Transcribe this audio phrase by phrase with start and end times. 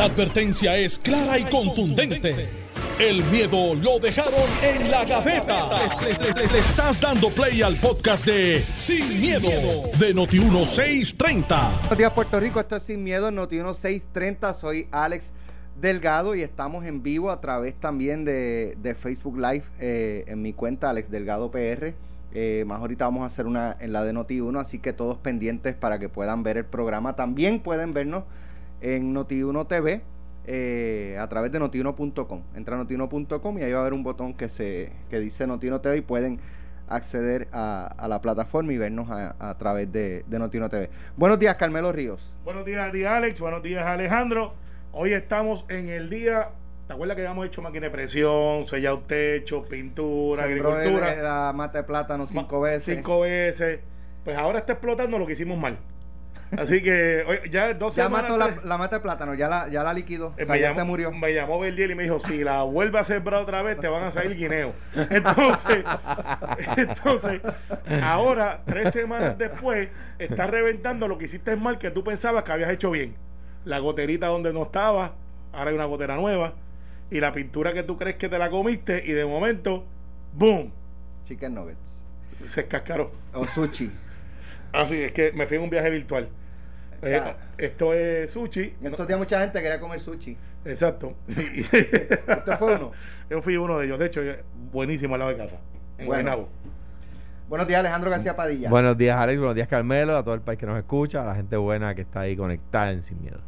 [0.00, 2.48] La advertencia es clara y contundente.
[2.98, 5.68] El miedo lo dejaron en la gaveta.
[6.00, 9.50] Le, estás dando play al podcast de Sin, miedo,
[9.98, 11.80] de Noti1630.
[11.80, 12.58] Buenos días, Puerto Rico.
[12.60, 14.54] Esto es Sin Miedo, Noti1630.
[14.54, 15.32] Soy Alex
[15.78, 20.88] Delgado y estamos en vivo a través también de, Facebook Live eh, en mi cuenta,
[20.88, 21.92] Alex Delgado PR.
[22.32, 25.74] Eh, más ahorita vamos a hacer una en la de Noti1, así que todos pendientes
[25.74, 27.16] para que puedan ver el programa.
[27.16, 28.24] También pueden vernos
[28.80, 30.02] en Noti1 TV
[30.46, 32.42] eh, a través de notiuno.com.
[32.54, 35.80] Entra a notiuno.com y ahí va a haber un botón que, se, que dice Notiuno
[35.80, 36.40] TV y pueden
[36.88, 40.90] acceder a, la plataforma y vernos a, través de, de Notiuno TV.
[41.16, 42.34] Buenos días, Carmelo Ríos.
[42.44, 43.38] Buenos días, día Alex.
[43.38, 44.54] Buenos días, Alejandro.
[44.92, 46.50] Hoy estamos en el día
[46.90, 51.14] ¿Te acuerdas que habíamos hecho máquina de presión, sellado techo, pintura, agricultura?
[51.14, 52.96] la mata de plátano cinco veces.
[52.96, 53.78] Cinco veces.
[54.24, 55.78] Pues ahora está explotando lo que hicimos mal.
[56.56, 60.34] Así que ya dos ya mató la, mata de plátano, ya la, ya la liquidó.
[60.36, 61.12] Eh, ya se murió.
[61.12, 64.02] Me llamó Verdiel y me dijo: si la vuelve a sembrar otra vez, te van
[64.02, 64.72] a salir guineo.
[64.94, 65.84] Entonces,
[66.76, 67.40] entonces,
[68.02, 72.70] ahora, tres semanas después, está reventando lo que hiciste mal que tú pensabas que habías
[72.70, 73.14] hecho bien.
[73.64, 75.14] La goterita donde no estaba,
[75.52, 76.54] ahora hay una gotera nueva.
[77.10, 79.84] Y la pintura que tú crees que te la comiste, y de momento,
[80.32, 80.72] ¡boom!
[81.24, 82.02] Chicken nuggets.
[82.44, 83.12] Se cascaró.
[83.34, 83.90] O sushi.
[84.72, 86.28] Así es que me fui en un viaje virtual.
[87.02, 87.20] Eh,
[87.58, 88.74] esto es sushi.
[88.80, 90.36] En estos días mucha gente quería comer sushi.
[90.64, 91.14] Exacto.
[91.28, 92.92] ¿Usted fue uno?
[93.30, 93.98] Yo fui uno de ellos.
[93.98, 94.20] De hecho,
[94.72, 95.56] buenísimo al lado de casa.
[95.98, 96.48] En bueno.
[97.48, 98.70] Buenos días, Alejandro García Padilla.
[98.70, 99.38] Buenos días, Alex.
[99.38, 100.16] Buenos días, Carmelo.
[100.16, 101.22] A todo el país que nos escucha.
[101.22, 103.40] A la gente buena que está ahí conectada en Sin Miedo.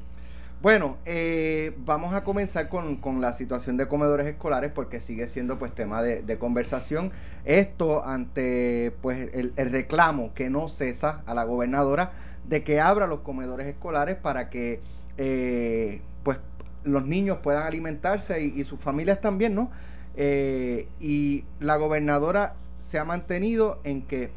[0.62, 5.74] Bueno, eh, vamos a comenzar con, la situación de comedores escolares porque sigue siendo pues
[5.74, 7.10] tema de, conversación.
[7.44, 12.12] Esto ante pues el, reclamo que no cesa a la gobernadora
[12.48, 14.80] de que abra los comedores escolares para que
[15.18, 16.38] eh, pues
[16.84, 19.70] los niños puedan alimentarse y, sus familias también, ¿no?
[20.16, 24.30] Eh, y la gobernadora se ha mantenido en que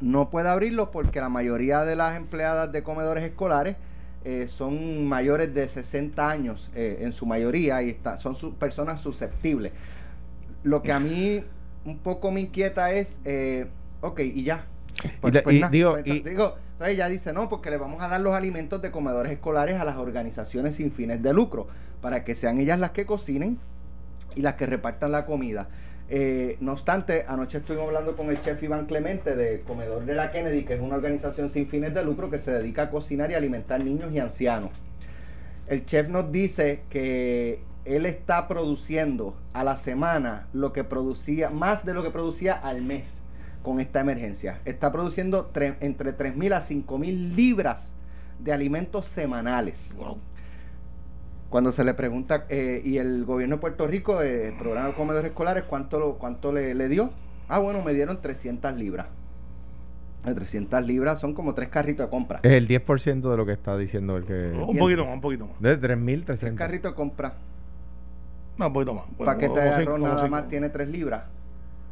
[0.00, 3.76] no puede abrirlos porque la mayoría de las empleadas de comedores escolares
[4.24, 9.72] eh, son mayores de 60 años eh, en su mayoría y está, son personas susceptibles.
[10.64, 11.44] Lo que a mí
[11.84, 13.68] un poco me inquieta es, eh,
[14.00, 14.66] ok, y ya.
[15.20, 18.34] Pues, pues digo, pues, digo, entonces ella dice, no, porque le vamos a dar los
[18.34, 21.68] alimentos de comedores escolares a las organizaciones sin fines de lucro,
[22.02, 23.58] para que sean ellas las que cocinen
[24.34, 25.70] y las que repartan la comida.
[26.10, 30.30] Eh, no obstante, anoche estuvimos hablando con el chef Iván Clemente de Comedor de la
[30.30, 33.34] Kennedy, que es una organización sin fines de lucro que se dedica a cocinar y
[33.34, 34.72] alimentar niños y ancianos.
[35.68, 41.86] El chef nos dice que él está produciendo a la semana lo que producía, más
[41.86, 43.22] de lo que producía al mes
[43.66, 44.60] con esta emergencia.
[44.64, 45.50] Está produciendo
[45.80, 47.92] entre 3.000 a 5.000 libras
[48.38, 49.92] de alimentos semanales.
[51.50, 54.94] Cuando se le pregunta, eh, y el gobierno de Puerto Rico, eh, el programa de
[54.94, 57.10] comedores escolares, ¿cuánto, cuánto le, dio?
[57.48, 59.08] Ah, bueno, me dieron 300 libras.
[60.22, 62.38] 300 libras son como tres carritos de compra.
[62.44, 64.52] Es el 10% de lo que está diciendo el que...
[64.64, 65.60] Un poquito más, un poquito más.
[65.60, 66.36] De 3.300.
[66.38, 67.34] Tres carritos de compra.
[68.58, 69.06] No, un poquito más.
[69.18, 71.24] Paquete de arroz nada más tiene 3 libras.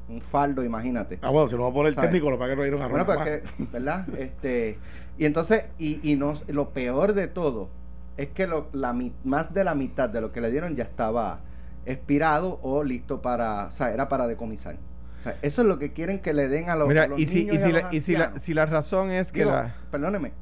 [0.09, 1.19] Un faldo, imagínate.
[1.22, 3.06] Ah, bueno, si lo va a poner el técnico, lo para que no un arroz.
[3.06, 4.06] Bueno, pues que, ¿verdad?
[4.19, 4.78] este,
[5.16, 7.70] y entonces, y, y no, lo peor de todo
[8.16, 8.94] es que lo, la,
[9.25, 11.41] más de la mitad de lo que le dieron ya estaba
[11.87, 14.76] expirado o listo para, o sea, era para decomisar.
[15.20, 17.48] O sea, eso es lo que quieren que le den a los, Mira, y si,
[17.48, 19.75] y, si la, y si, la, si la razón es que la...
[19.91, 20.32] Perdóneme,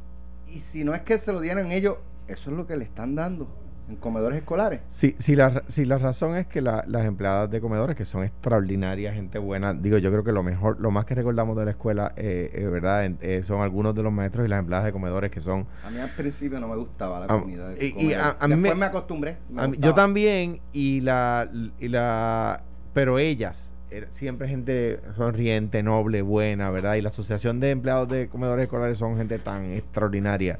[0.48, 3.14] y si no es que se lo dieran ellos, eso es lo que le están
[3.14, 3.61] dando
[3.92, 4.80] en comedores escolares.
[4.88, 9.14] Sí, si la, si la razón es que las empleadas de comedores, que son extraordinarias,
[9.14, 12.12] gente buena, digo, yo creo que lo mejor, lo más que recordamos de la escuela,
[12.16, 13.04] eh, eh ¿verdad?
[13.20, 15.66] Eh, son algunos de los maestros y las empleadas de comedores que son...
[15.84, 17.72] A mí al principio no me gustaba la comida.
[17.78, 19.36] y, a, Después me, me acostumbré.
[19.78, 21.48] yo también, y la,
[21.78, 22.62] y la...
[22.94, 23.72] Pero ellas,
[24.10, 26.94] siempre gente sonriente, noble, buena, ¿verdad?
[26.94, 30.58] Y la Asociación de Empleados de Comedores Escolares son gente tan extraordinaria.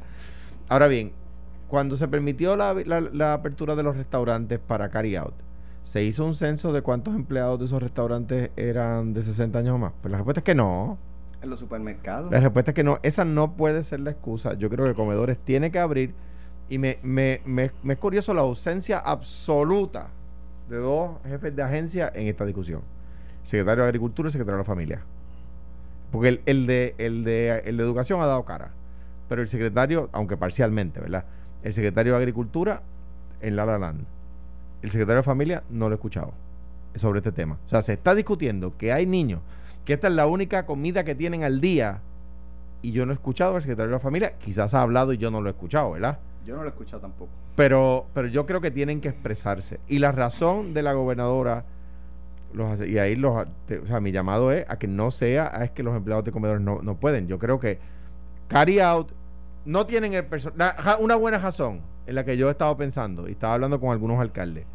[0.68, 1.12] Ahora bien,
[1.72, 5.32] cuando se permitió la, apertura de los restaurantes para carry out,
[5.82, 9.78] ¿se hizo un censo de cuántos empleados de esos restaurantes eran de 60 años o
[9.78, 9.94] más?
[10.02, 10.98] Pues la respuesta es que no.
[11.40, 12.30] En los supermercados.
[12.30, 12.98] La respuesta es que no.
[13.02, 14.52] Esa no puede ser la excusa.
[14.52, 16.12] Yo creo que Comedores tiene que abrir.
[16.68, 20.08] Y me, me, me, me es curioso la ausencia absoluta
[20.68, 22.82] de dos jefes de agencia en esta discusión.
[23.44, 25.00] Secretario de Agricultura y secretario de la Familia.
[26.10, 28.72] Porque el, el, de, el, de, el de Educación ha dado cara.
[29.30, 31.24] Pero el secretario, aunque parcialmente, ¿verdad?
[31.62, 32.82] El secretario de Agricultura
[33.40, 33.94] en La La
[34.82, 36.32] El secretario de Familia no lo he escuchado
[36.94, 37.58] sobre este tema.
[37.66, 39.40] O sea, se está discutiendo que hay niños,
[39.84, 42.00] que esta es la única comida que tienen al día
[42.82, 44.32] y yo no he escuchado al secretario de la Familia.
[44.38, 46.18] Quizás ha hablado y yo no lo he escuchado, ¿verdad?
[46.44, 47.30] Yo no lo he escuchado tampoco.
[47.54, 49.78] Pero, pero yo creo que tienen que expresarse.
[49.88, 51.64] Y la razón de la gobernadora,
[52.52, 55.70] los y ahí los, te- o sea, mi llamado es a que no sea, es
[55.70, 57.28] que los empleados de comedores no, no pueden.
[57.28, 57.78] Yo creo que
[58.48, 59.10] carry out
[59.64, 60.74] no tienen el personal.
[61.00, 64.20] Una buena razón en la que yo he estado pensando y estaba hablando con algunos
[64.20, 64.66] alcaldes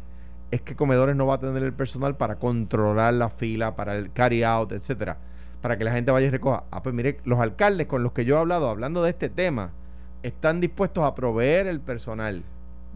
[0.50, 4.12] es que comedores no va a tener el personal para controlar la fila, para el
[4.12, 5.18] carry out, etcétera,
[5.60, 6.64] para que la gente vaya y recoja.
[6.70, 9.72] Ah, pues mire, los alcaldes con los que yo he hablado, hablando de este tema,
[10.22, 12.44] están dispuestos a proveer el personal.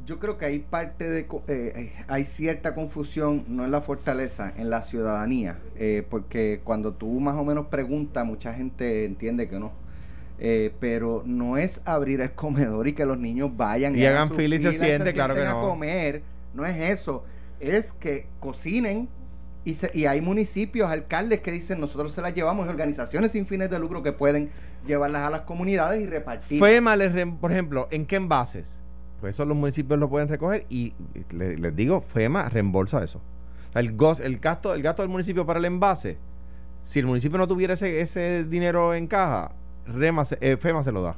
[0.07, 4.53] Yo creo que hay parte de, eh, eh, hay cierta confusión, no en la fortaleza,
[4.57, 9.61] en la ciudadanía, eh, porque cuando tú más o menos preguntas, mucha gente entiende que
[9.61, 9.82] no.
[10.39, 14.57] Eh, pero no es abrir el comedor y que los niños vayan Y hagan fila
[14.57, 15.51] y se sienten, claro que no.
[15.51, 16.23] a comer,
[16.55, 17.25] no es eso,
[17.61, 19.09] es que cocinen
[19.65, 23.71] y, se- y hay municipios, alcaldes que dicen nosotros se las llevamos organizaciones sin fines
[23.71, 24.51] de lucro que pueden
[24.85, 26.59] llevarlas a las comunidades y repartir.
[26.59, 28.69] FEMA, les por ejemplo, ¿en qué envases?
[29.21, 30.95] Pues eso los municipios lo pueden recoger y
[31.31, 33.21] le- les digo, FEMA reembolsa eso.
[33.77, 36.19] El, gos- el, gasto, el gasto del municipio para el envase,
[36.83, 39.53] si el municipio no tuviera ese, ese dinero en caja,
[39.87, 41.11] Rema se- eh, FEMA se lo da.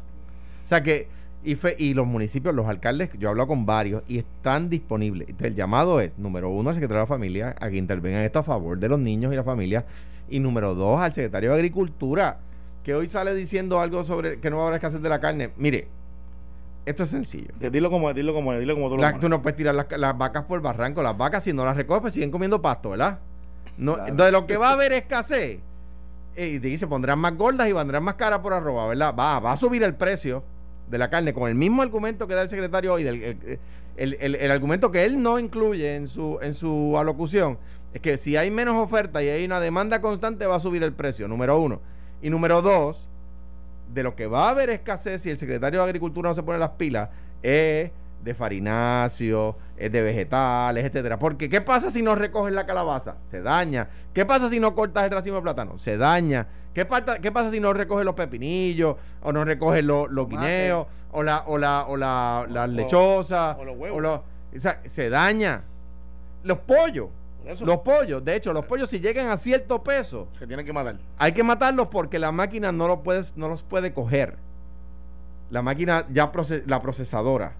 [0.64, 1.08] O sea que,
[1.44, 5.28] y, fe- y los municipios, los alcaldes, yo he hablado con varios y están disponibles.
[5.40, 8.42] El llamado es, número uno, al secretario de la familia, a que intervengan esto a
[8.42, 9.84] favor de los niños y la familia.
[10.30, 12.38] Y número dos, al secretario de Agricultura,
[12.82, 15.50] que hoy sale diciendo algo sobre que no va a haber escasez de la carne.
[15.58, 15.88] Mire,
[16.86, 17.48] esto es sencillo.
[17.70, 19.74] Dilo como es, dilo como es, dilo como tú lo La- tú no puedes tirar
[19.74, 21.02] las, las vacas por el barranco.
[21.02, 23.18] Las vacas, si no las recoges, pues siguen comiendo pasto, ¿verdad?
[23.76, 24.14] No, Claro.
[24.14, 25.60] De lo que va a haber escasez, eh,
[26.36, 29.14] y te- se pondrán más gordas y vendrán más caras por arroba, ¿verdad?
[29.18, 30.42] Va, va a subir el precio
[30.90, 33.58] de la carne con el mismo argumento que da el secretario hoy, el-
[33.96, 37.58] el- el argumento que él no incluye en su, en su alocución,
[37.92, 40.92] es que si hay menos oferta y hay una demanda constante, va a subir el
[40.92, 41.80] precio, número uno.
[42.20, 43.06] Y número dos,
[43.92, 46.58] de lo que va a haber escasez si el secretario de Agricultura no se pone
[46.58, 47.10] las pilas
[47.42, 47.90] es
[48.24, 51.18] de farináceo, es de vegetales, etcétera.
[51.18, 53.16] Porque ¿qué pasa si no recoges la calabaza?
[53.30, 53.88] Se daña.
[54.12, 55.78] ¿Qué pasa si no cortas el racimo de plátano?
[55.78, 56.46] Se daña.
[56.72, 58.96] ¿Qué, parta- qué pasa si no recoges los pepinillos?
[59.22, 60.86] O no recoges los, los guineos?
[61.12, 63.56] O la, o la, o la, las O- lechosas.
[63.58, 63.98] o los huevos.
[63.98, 64.20] o los-
[64.56, 65.62] o sea, se daña.
[66.42, 67.08] Los pollos.
[67.44, 68.24] Eso Los pollos.
[68.24, 70.96] De hecho, los pollos si llegan a cierto peso, se tienen que matar.
[71.18, 74.36] hay que matarlos porque la máquina no, lo puedes, no los puede coger.
[75.50, 77.52] La máquina ya proce- la procesadora.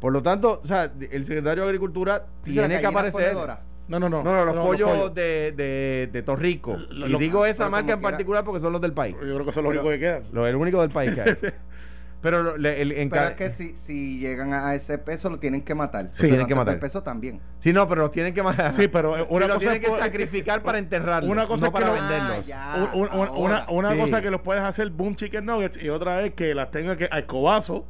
[0.00, 3.28] Por lo tanto, o sea, el secretario de Agricultura tiene que aparecer.
[3.32, 3.60] ponedora.
[3.88, 4.22] No, no, no.
[4.24, 6.76] No, no, los No, pollos de, de, de Torrico.
[6.76, 8.10] Lo- y lo- digo esa marca en quiera.
[8.10, 9.14] particular porque son los del país.
[9.14, 10.20] Yo creo que eso es lo Pero- único que queda.
[10.32, 11.36] Lo, el único del país que hay.
[12.20, 15.38] Pero lo- le- el, en Pero es que si, si llegan a ese peso lo
[15.38, 16.08] tienen que matar.
[16.10, 16.72] Sí, tienen que matar.
[16.74, 17.40] del peso también.
[17.60, 18.72] Sí, no, pero los tienen que matar.
[18.72, 21.30] Sí, pero, eh, una Sí, los cosa tienen es que sacrificar para enterrarlos.
[21.30, 22.38] una cosa no es que para lo- venderlos.
[22.38, 23.98] Ah, ya, Un- un- un- una una Sí.
[24.00, 27.06] cosa que los puedes hacer boom chicken nuggets y otra es que las tenga que
[27.08, 27.86] a escobazo.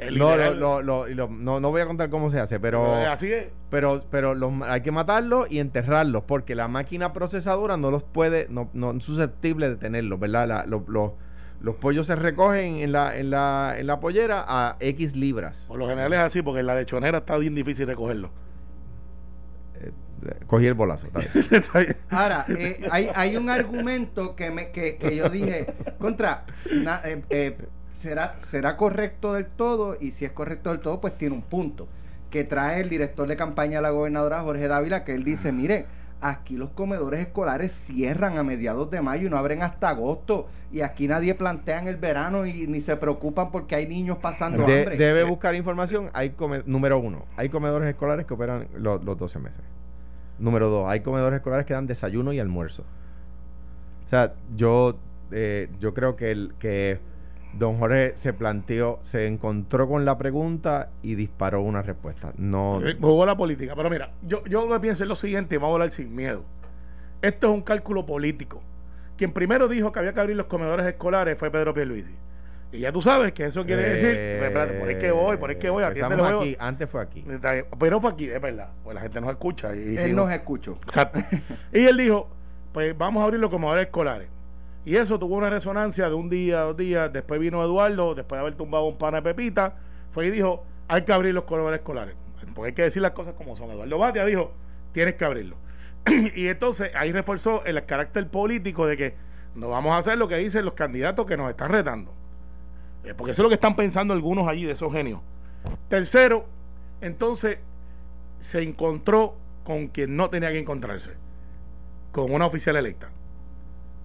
[0.00, 0.60] El No, lo- literal.
[0.60, 2.82] lo- lo- y lo- no, no voy a contar cómo se hace, pero...
[2.82, 3.46] Pero, eh, así es.
[3.70, 8.46] Pero, pero los, hay que matarlos y enterrarlos porque la máquina procesadora no los puede,
[8.50, 10.48] no, no es susceptible de tenerlos, ¿verdad?
[10.48, 11.16] La- lo- lo-
[11.60, 15.64] los pollos se recogen en la, en, la, en la pollera a X libras.
[15.68, 18.30] Por lo general es así porque en la lechonera está bien difícil recogerlo.
[19.80, 19.90] Eh,
[20.46, 21.06] cogí el bolazo.
[21.06, 21.30] está bien.
[21.62, 21.96] Está bien.
[22.10, 25.66] Ahora, eh, hay, hay un argumento que, me, que, que yo dije,
[25.98, 27.56] contra, na- eh, eh,
[28.00, 29.96] ¿será, ¿será correcto del todo?
[30.00, 31.86] Y si es correcto del todo, pues tiene un punto.
[32.30, 35.86] Que trae el director de campaña de la gobernadora Jorge Dávila, que él dice, mire,
[36.20, 40.48] aquí los comedores escolares cierran a mediados de mayo y no abren hasta agosto.
[40.72, 44.64] Y aquí nadie plantea en el verano y ni se preocupan porque hay niños pasando
[44.64, 44.96] De- hambre.
[44.96, 46.08] debe buscar información.
[46.12, 49.60] Hay come- número uno, hay comedores escolares que operan lo- los 12 meses.
[50.38, 52.84] Número dos, hay comedores escolares que dan desayuno y almuerzo.
[54.06, 54.96] O sea, yo,
[55.32, 56.98] eh, yo creo que, el, que
[57.58, 62.32] don Jorge se planteó, se encontró con la pregunta y disparó una respuesta.
[62.36, 63.74] No, Jugó la política.
[63.76, 66.14] Pero mira, yo, yo lo que pienso es lo siguiente, y vamos a hablar sin
[66.14, 66.44] miedo.
[67.22, 68.62] Esto es un cálculo político.
[69.16, 72.14] Quien primero dijo que había que abrir los comedores escolares fue Pedro Pierluisi.
[72.72, 75.50] Y ya tú sabes que eso quiere decir, Eh, espérate, por ahí que voy, por
[75.50, 77.24] ahí que voy, atiende los aquí, antes fue aquí.
[77.78, 78.68] Pero fue aquí, es verdad.
[78.84, 79.74] Pues la gente nos escucha.
[79.74, 80.74] Y, y si él no- nos escuchó.
[80.84, 81.18] Exacto.
[81.72, 82.28] y él dijo,
[82.72, 84.28] pues vamos a abrir los comedores escolares.
[84.84, 87.12] Y eso tuvo una resonancia de un día, dos días.
[87.12, 89.76] Después vino Eduardo, después de haber tumbado un pana de Pepita,
[90.10, 92.14] fue y dijo, hay que abrir los comedores escolares.
[92.54, 93.70] Porque hay que decir las cosas como son.
[93.70, 94.52] Eduardo Batia dijo,
[94.92, 95.56] tienes que abrirlo.
[96.34, 99.14] y entonces ahí reforzó el carácter político de que
[99.54, 102.12] no vamos a hacer lo que dicen los candidatos que nos están retando.
[103.04, 105.20] Eh, Porque eso es lo que están pensando algunos allí de esos genios.
[105.88, 106.46] Tercero,
[107.00, 107.58] entonces
[108.38, 111.12] se encontró con quien no tenía que encontrarse,
[112.12, 113.10] con una oficial electa.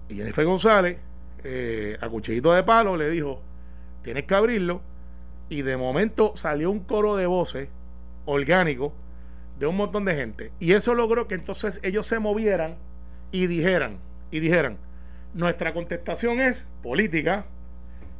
[0.08, 0.98] Y Jennifer González,
[1.44, 3.42] eh, a cuchillito de palo, le dijo,
[4.02, 4.80] tienes que abrirlo
[5.48, 7.68] y de momento salió un coro de voces
[8.24, 8.92] orgánico
[9.58, 10.52] de un montón de gente.
[10.60, 12.76] Y eso logró que entonces ellos se movieran
[13.30, 13.98] y dijeran,
[14.30, 14.78] y dijeran,
[15.34, 17.46] nuestra contestación es política,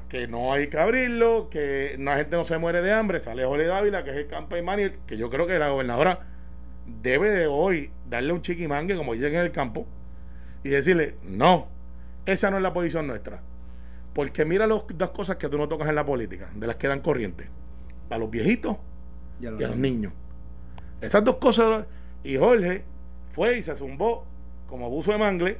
[0.08, 3.20] que no hay que abrirlo, que la gente no se muere de hambre.
[3.20, 6.20] Sale Jorge Dávila, que es el campaign manager, que yo creo que la gobernadora
[6.86, 9.86] debe de hoy darle un chiquimangue, como dicen en el campo,
[10.62, 11.68] y decirle, no,
[12.26, 13.40] esa no es la posición nuestra.
[14.12, 16.88] Porque mira las dos cosas que tú no tocas en la política, de las que
[16.88, 17.48] dan corriente.
[18.10, 18.76] A los viejitos
[19.40, 20.12] y a los, niños.
[21.00, 21.86] Esas dos cosas.
[22.22, 22.84] Y Jorge
[23.32, 24.24] fue y se zumbó
[24.68, 25.58] como abuso de mangle.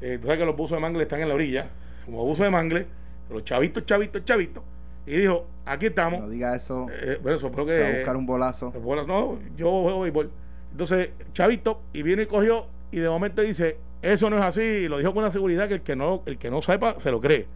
[0.00, 1.70] Eh, tú sabes que los abusos de mangle están en la orilla.
[2.04, 2.86] Como abuso de mangle
[3.30, 4.62] los chavitos, chavitos, chavitos.
[5.06, 6.20] Y dijo, aquí estamos.
[6.20, 6.86] No diga eso.
[6.90, 7.72] Eh, bueno, eso, que.
[7.72, 8.72] Se va a buscar un bolazo.
[9.06, 10.30] no, yo juego béisbol.
[10.72, 13.78] Entonces, chavito, y viene y cogió, y de momento dice,
[14.12, 16.48] eso no es así, lo dijo con una seguridad que el que no, el que
[16.50, 17.46] no sepa, se lo cree.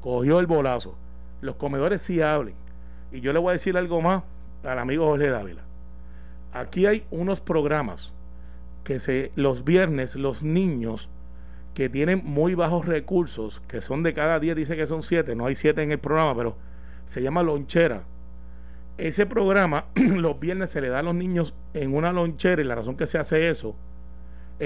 [0.00, 0.96] Cogió el bolazo.
[1.40, 2.54] Los comedores sí hablen.
[3.10, 4.22] Y yo le voy a decir algo más
[4.64, 5.62] al amigo Jorge Dávila.
[6.52, 8.12] Aquí hay unos programas
[8.84, 11.08] que se los viernes los niños
[11.72, 15.46] que tienen muy bajos recursos, que son de cada día, dice que son siete, no
[15.46, 16.56] hay siete en el programa, pero
[17.06, 18.02] se llama lonchera.
[18.98, 22.74] Ese programa los viernes se le da a los niños en una lonchera y la
[22.74, 23.74] razón que se hace eso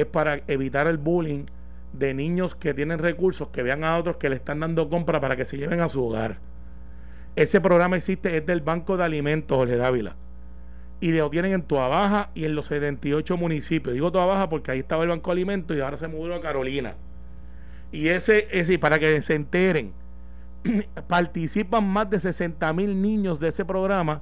[0.00, 1.45] es para evitar el bullying
[1.93, 5.37] de niños que tienen recursos, que vean a otros que le están dando compra para
[5.37, 6.38] que se lleven a su hogar.
[7.35, 10.15] Ese programa existe, es del Banco de Alimentos, Jorge Dávila.
[11.00, 13.95] Y lo tienen en Baja y en los 78 municipios.
[13.95, 16.95] Digo Baja porque ahí estaba el Banco de Alimentos y ahora se mudó a Carolina.
[17.91, 19.93] Y ese, ese para que se enteren,
[21.09, 24.21] participan más de 60 mil niños de ese programa,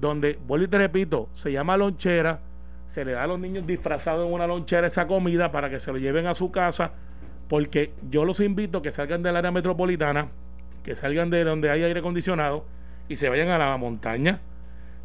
[0.00, 2.40] donde, vuelvo y te repito, se llama lonchera,
[2.92, 5.90] se le da a los niños disfrazados en una lonchera esa comida para que se
[5.90, 6.92] lo lleven a su casa,
[7.48, 10.28] porque yo los invito a que salgan del área metropolitana,
[10.84, 12.66] que salgan de donde hay aire acondicionado
[13.08, 14.40] y se vayan a la montaña,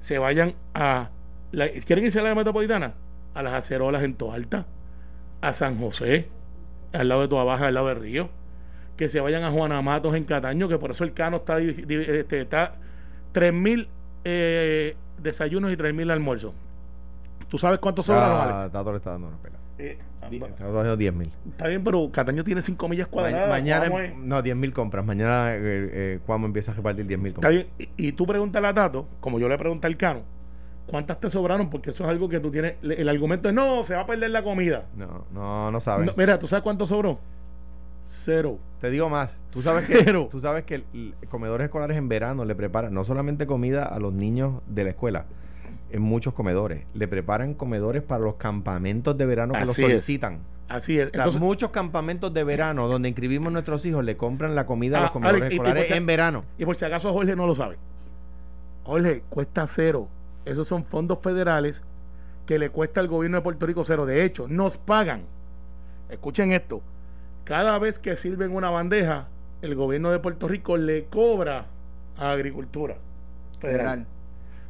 [0.02, 1.12] se vayan a...
[1.54, 2.94] La, ¿Quieren irse a la área metropolitana?
[3.34, 4.66] A las acerolas en Toalta,
[5.40, 6.28] a San José,
[6.92, 8.30] al lado de Toabaja, al lado del río
[8.98, 12.42] que se vayan a Juana Matos en Cataño, que por eso el cano está, este,
[12.42, 12.76] está
[13.34, 13.88] 3.000
[14.26, 16.54] eh, desayunos y 3.000 almuerzos.
[17.50, 19.58] ¿Tú sabes cuánto sobra, ah, Está, está dando una pena.
[19.78, 19.98] Eh,
[20.32, 21.32] está dando 10 mil.
[21.50, 23.50] Está bien, pero Cataño tiene 5 millas cuadradas.
[23.50, 25.06] mañana, no, 10 mil compras.
[25.06, 27.54] Mañana, eh, eh, cuando empieza a repartir 10 mil compras.
[27.54, 27.92] Está bien.
[27.96, 30.22] Y, tú pregúntale a Tato, como yo le pregunté al Cano,
[30.88, 31.70] ¿cuántas te sobraron?
[31.70, 32.76] Porque eso es algo que tú tienes.
[32.82, 34.86] El argumento es, no, se va a perder la comida.
[34.96, 36.16] No, no, no sabes.
[36.18, 37.20] mira, ¿tú sabes cuánto sobró?
[38.06, 38.58] Cero.
[38.82, 39.40] Te digo más.
[39.52, 40.84] Tú sabes que, tú sabes que
[41.30, 45.26] comedores escolares en verano le preparan no solamente comida a los niños de la escuela,
[45.92, 46.86] en muchos comedores.
[46.94, 50.40] Le preparan comedores para los campamentos de verano que los solicitan.
[50.68, 51.12] Así es.
[51.40, 55.14] muchos campamentos de verano donde inscribimos nuestros hijos le compran la comida a los ah,
[55.14, 56.44] comedores escolares en verano.
[56.58, 57.78] Y por si acaso Jorge no lo sabe.
[58.84, 60.10] Jorge, cuesta cero.
[60.46, 61.82] Esos son fondos federales
[62.46, 64.06] que le cuesta al gobierno de Puerto Rico cero.
[64.06, 65.24] De hecho, nos pagan.
[66.10, 66.82] Escuchen esto
[67.48, 69.30] cada vez que sirven una bandeja,
[69.62, 71.68] el gobierno de Puerto Rico le cobra
[72.18, 72.98] a Agricultura
[73.62, 74.06] Federal.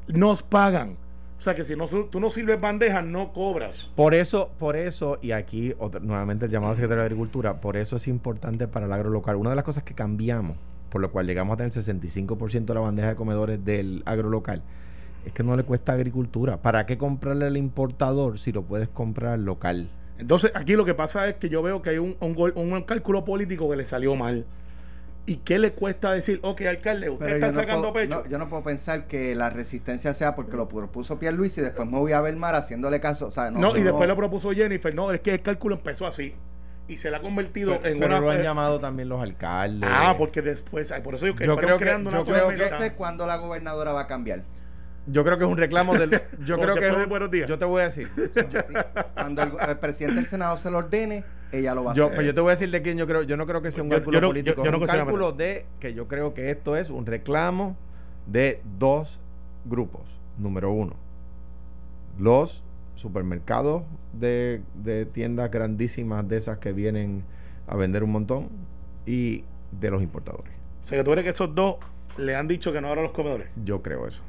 [0.07, 0.95] Nos pagan.
[1.37, 3.91] O sea que si no, tú no sirves bandeja, no cobras.
[3.95, 8.07] Por eso, por eso, y aquí nuevamente el llamado secretario de Agricultura, por eso es
[8.07, 9.35] importante para el agro local.
[9.35, 10.57] Una de las cosas que cambiamos,
[10.89, 14.63] por lo cual llegamos a tener 65% de la bandeja de comedores del agro local,
[15.25, 16.57] es que no le cuesta agricultura.
[16.61, 19.89] ¿Para qué comprarle al importador si lo puedes comprar local?
[20.17, 23.69] Entonces, aquí lo que pasa es que yo veo que hay un, un, cálculo político
[23.69, 24.45] que le salió mal.
[25.27, 28.23] ¿Y qué le cuesta decir, ok, alcalde, usted está sacando pecho?
[28.27, 31.87] yo no puedo pensar que la resistencia sea porque lo propuso Pierre Luis y después
[31.87, 33.29] me voy a ver mar haciéndole caso.
[33.51, 34.95] no, y después lo propuso Jennifer.
[34.95, 36.33] No, es que el cálculo empezó así
[36.87, 38.19] y se le ha convertido en pero una.
[38.19, 39.89] lo han llamado también los alcaldes.
[39.93, 40.91] Ah, porque después.
[41.03, 44.01] Por eso yo, yo creo que, creando yo creo que sé cuándo la gobernadora va
[44.01, 44.43] a cambiar.
[45.05, 46.21] Yo creo que es un reclamo del.
[46.45, 46.87] Yo creo que.
[46.87, 47.49] Es buenos días.
[47.49, 48.09] Yo te voy a decir.
[49.13, 52.15] Cuando el, presidente del Senado se lo ordene, ella lo va a yo, hacer.
[52.15, 53.23] Pues yo te voy a decir de quién yo creo.
[53.23, 54.63] Yo no creo que sea un cálculo político.
[54.63, 57.75] Yo, es un cálculo de que yo creo que esto es un reclamo
[58.25, 59.19] de dos
[59.65, 60.03] grupos.
[60.37, 60.95] Número uno,
[62.19, 62.63] los
[62.95, 67.23] supermercados de, de tiendas grandísimas de esas que vienen
[67.67, 68.49] a vender un montón
[69.05, 70.53] y de los importadores.
[70.83, 71.77] O sea, que tú crees que esos dos
[72.17, 73.49] le han dicho que no abran los comedores.
[73.63, 74.21] Yo creo eso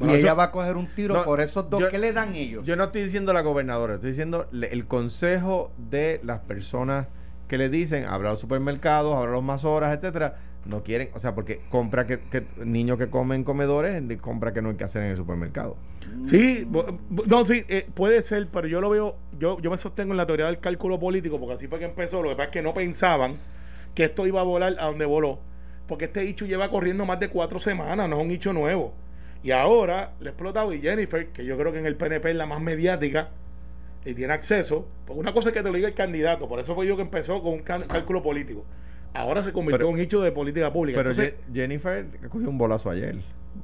[0.00, 1.84] y ella va a coger un tiro por esos dos.
[1.86, 2.64] ¿Qué le dan ellos?
[2.64, 7.06] Yo no estoy diciendo la gobernadora, estoy diciendo el consejo de las personas
[7.48, 10.36] que le dicen, habrá los supermercados, habrá los más horas, etcétera.
[10.64, 12.18] No quieren, o sea, porque compra que,
[12.64, 15.76] niños que comen comedores, compra que no hay que hacer en el supermercado.
[16.22, 16.66] Sí,
[17.26, 20.26] no, sí, eh, puede ser, pero yo lo veo, yo, yo me sostengo en la
[20.26, 22.22] teoría del cálculo político, porque así fue que empezó.
[22.22, 23.36] Lo que pasa es que no pensaban
[23.94, 25.40] que esto iba a volar a donde voló
[25.86, 28.94] porque este hecho lleva corriendo más de cuatro semanas, no es un hecho nuevo.
[29.44, 32.36] Y ahora le ha explotado y Jennifer, que yo creo que en el PNP es
[32.36, 33.28] la más mediática
[34.04, 36.74] y tiene acceso, porque una cosa es que te lo diga el candidato, por eso
[36.74, 38.64] fue yo que empezó con un cálculo político.
[39.12, 40.96] Ahora se convirtió Pero- en un hecho de política pública.
[40.98, 43.16] Pero Entonces, Je- Jennifer cogió un bolazo ayer.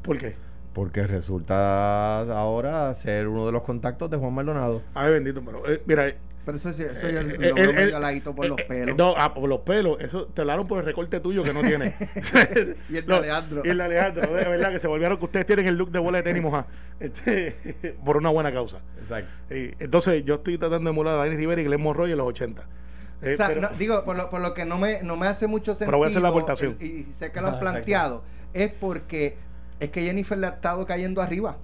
[0.02, 0.34] ¿Por qué?
[0.74, 4.82] Porque resulta ahora ser uno de los contactos de Juan Maldonado.
[4.94, 6.12] Ay, bendito, pero eh, mira,
[6.44, 8.58] Pero eso, sí- eso yo eh, lo eh, veo eh, medio eh, por eh, los
[8.60, 8.96] eh, pelos.
[8.96, 10.00] No, ah, por los pelos.
[10.00, 11.94] Eso te hablaron por el recorte tuyo que no tiene.
[12.88, 13.62] Y el de No, Alejandro.
[13.64, 15.98] Y el de Alejandro, de verdad que se volvieron que ustedes tienen el look de
[15.98, 16.66] bola de tenis mojada.
[16.98, 18.78] Este, por una buena causa.
[19.02, 19.54] Exacto.
[19.54, 22.26] Y entonces yo estoy tratando de emular a Dani Rivera y Glenn Monroy en los
[22.28, 22.62] 80.
[23.22, 25.26] Eh, O sea, pero- no, digo, por lo, por lo que no me, no me
[25.26, 25.88] hace mucho sentido.
[25.88, 26.76] Pero voy a hacer la aportación.
[26.80, 27.72] Y, y sé que lo han Ah, exacto.
[27.72, 28.24] planteado.
[28.54, 29.36] Es porque
[29.78, 31.58] es que Jennifer le ha estado cayendo arriba.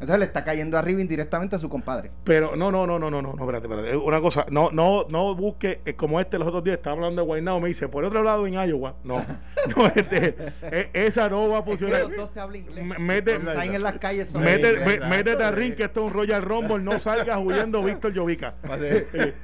[0.00, 2.10] Entonces le está cayendo arriba indirectamente a su compadre.
[2.24, 3.90] Pero no, no, no, no, no, no, no, espérate, espérate.
[3.90, 7.20] Eh, Una cosa, no, no, no busque eh, como este los otros días, estaba hablando
[7.22, 8.94] de Guaynabo, me dice, por otro lado en Iowa.
[9.02, 9.24] No,
[9.76, 12.00] no, este, eh, esa no va a Es que funcionar.
[12.02, 12.84] los dos se hablan inglés.
[12.84, 15.00] Me- mete- están en las calles son Mete- inglés.
[15.00, 18.54] me- métete a ring que esto es un Royal Rumble, no salgas huyendo Víctor Llovica.
[18.80, 19.34] Eh, eh,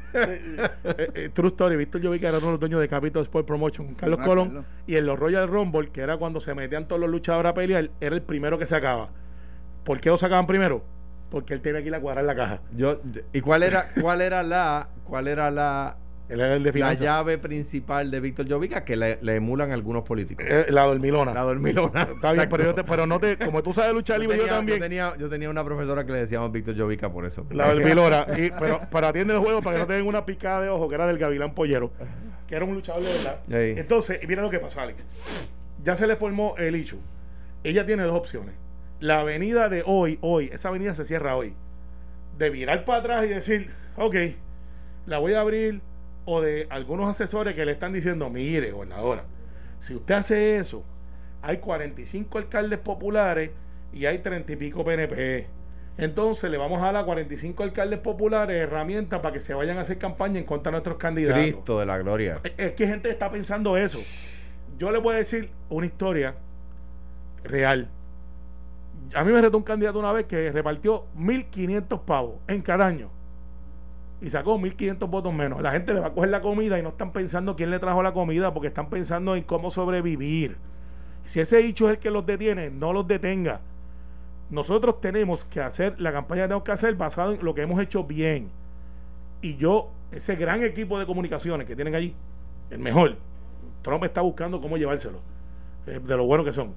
[0.84, 3.88] eh, eh, True story, Víctor Llovica era uno de los dueños de Capital Sport Promotion,
[3.88, 7.10] Sí, Carlos Colón, y en los Royal Rumble, que era cuando se metían todos los
[7.10, 9.08] luchadores a pelear, era el primero que sacaba.
[9.84, 10.82] ¿Por qué lo sacaban primero?
[11.30, 12.60] Porque él tenía que ir a cuadrar la caja.
[12.76, 13.00] Yo,
[13.32, 15.96] ¿Y cuál era, cuál era la, cuál era la,
[16.28, 20.04] Él era el de la llave principal de Víctor Llovica que le, le emulan algunos
[20.04, 20.44] políticos?
[20.48, 21.34] Eh, la dormilona.
[21.34, 22.02] La dormilona.
[22.14, 24.78] Está bien, pero, yo te- pero no te, como tú sabes luchar libre, yo, también.
[24.80, 27.44] tenía, yo tenía una profesora que le decíamos Víctor Llovica por eso.
[27.50, 28.26] La dormilona.
[28.38, 30.88] Y, pero, pero atiende el juego para que no te den una picada de ojo,
[30.88, 31.90] que era del Gavilán Pollero,
[32.46, 33.38] que era un luchador de verdad.
[33.50, 33.74] Ahí.
[33.76, 35.02] Entonces, y mira lo que pasó, Alex.
[35.82, 36.98] Ya se le formó el Ichu.
[37.64, 38.54] Ella tiene dos opciones.
[39.04, 41.52] La avenida de hoy, hoy, esa avenida se cierra hoy.
[42.38, 44.14] De virar para atrás y decir, ok,
[45.04, 45.82] la voy a abrir.
[46.24, 49.24] O de algunos asesores que le están diciendo, mire, gobernadora,
[49.78, 50.82] si usted hace eso,
[51.42, 53.50] hay 45 alcaldes populares
[53.92, 55.48] y hay 30 y pico PNP.
[55.98, 59.82] Entonces le vamos a dar a 45 alcaldes populares herramientas para que se vayan a
[59.82, 61.42] hacer campaña en contra de nuestros candidatos.
[61.42, 62.40] Cristo de la gloria.
[62.42, 64.00] Es- Es que gente está pensando eso.
[64.78, 66.36] Yo le voy a decir una historia
[67.44, 67.90] real.
[69.12, 73.10] A mí me retó un candidato una vez que repartió 1.500 pavos en cada año.
[74.22, 75.60] Y sacó 1.500 votos menos.
[75.60, 78.02] La gente le va a coger la comida y no están pensando quién le trajo
[78.02, 80.56] la comida porque están pensando en cómo sobrevivir.
[81.24, 83.60] Si ese dicho es el que los detiene, no los detenga.
[84.50, 87.80] Nosotros tenemos que hacer la campaña que tenemos que hacer basado en lo que hemos
[87.80, 88.50] hecho bien.
[89.40, 92.14] Y yo, ese gran equipo de comunicaciones que tienen allí,
[92.70, 93.16] el mejor,
[93.82, 95.20] Trump está buscando cómo llevárselo,
[95.86, 96.74] eh, de lo bueno que son.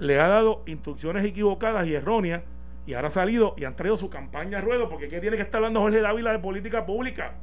[0.00, 2.42] Le ha dado instrucciones equivocadas y erróneas
[2.86, 5.42] y ahora ha salido y han traído su campaña a ruedo porque ¿qué tiene que
[5.42, 7.34] estar hablando Jorge Dávila de política pública?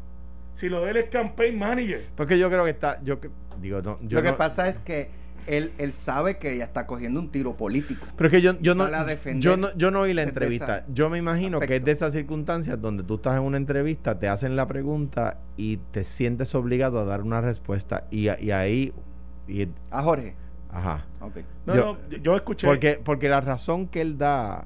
[0.53, 2.03] Si lo de él es campaign manager.
[2.15, 3.29] Porque yo creo que está, yo que-
[3.61, 5.09] digo, no, yo Lo que no- pasa es que
[5.45, 8.05] él, él sabe que ella está cogiendo un tiro político.
[8.17, 8.89] Pero es que yo, yo, no,
[9.39, 10.83] yo no yo no oí la entrevista.
[10.89, 14.27] Yo me imagino que es de esas circunstancias donde tú estás en una entrevista, te
[14.27, 18.93] hacen la pregunta y te sientes obligado a dar una respuesta y, y ahí
[19.47, 20.35] y- A Jorge.
[20.77, 21.05] Ajá.
[21.21, 21.37] Ok.
[21.65, 22.67] No, Yo- no, yo escuché.
[22.67, 24.65] Porque porque la razón que él da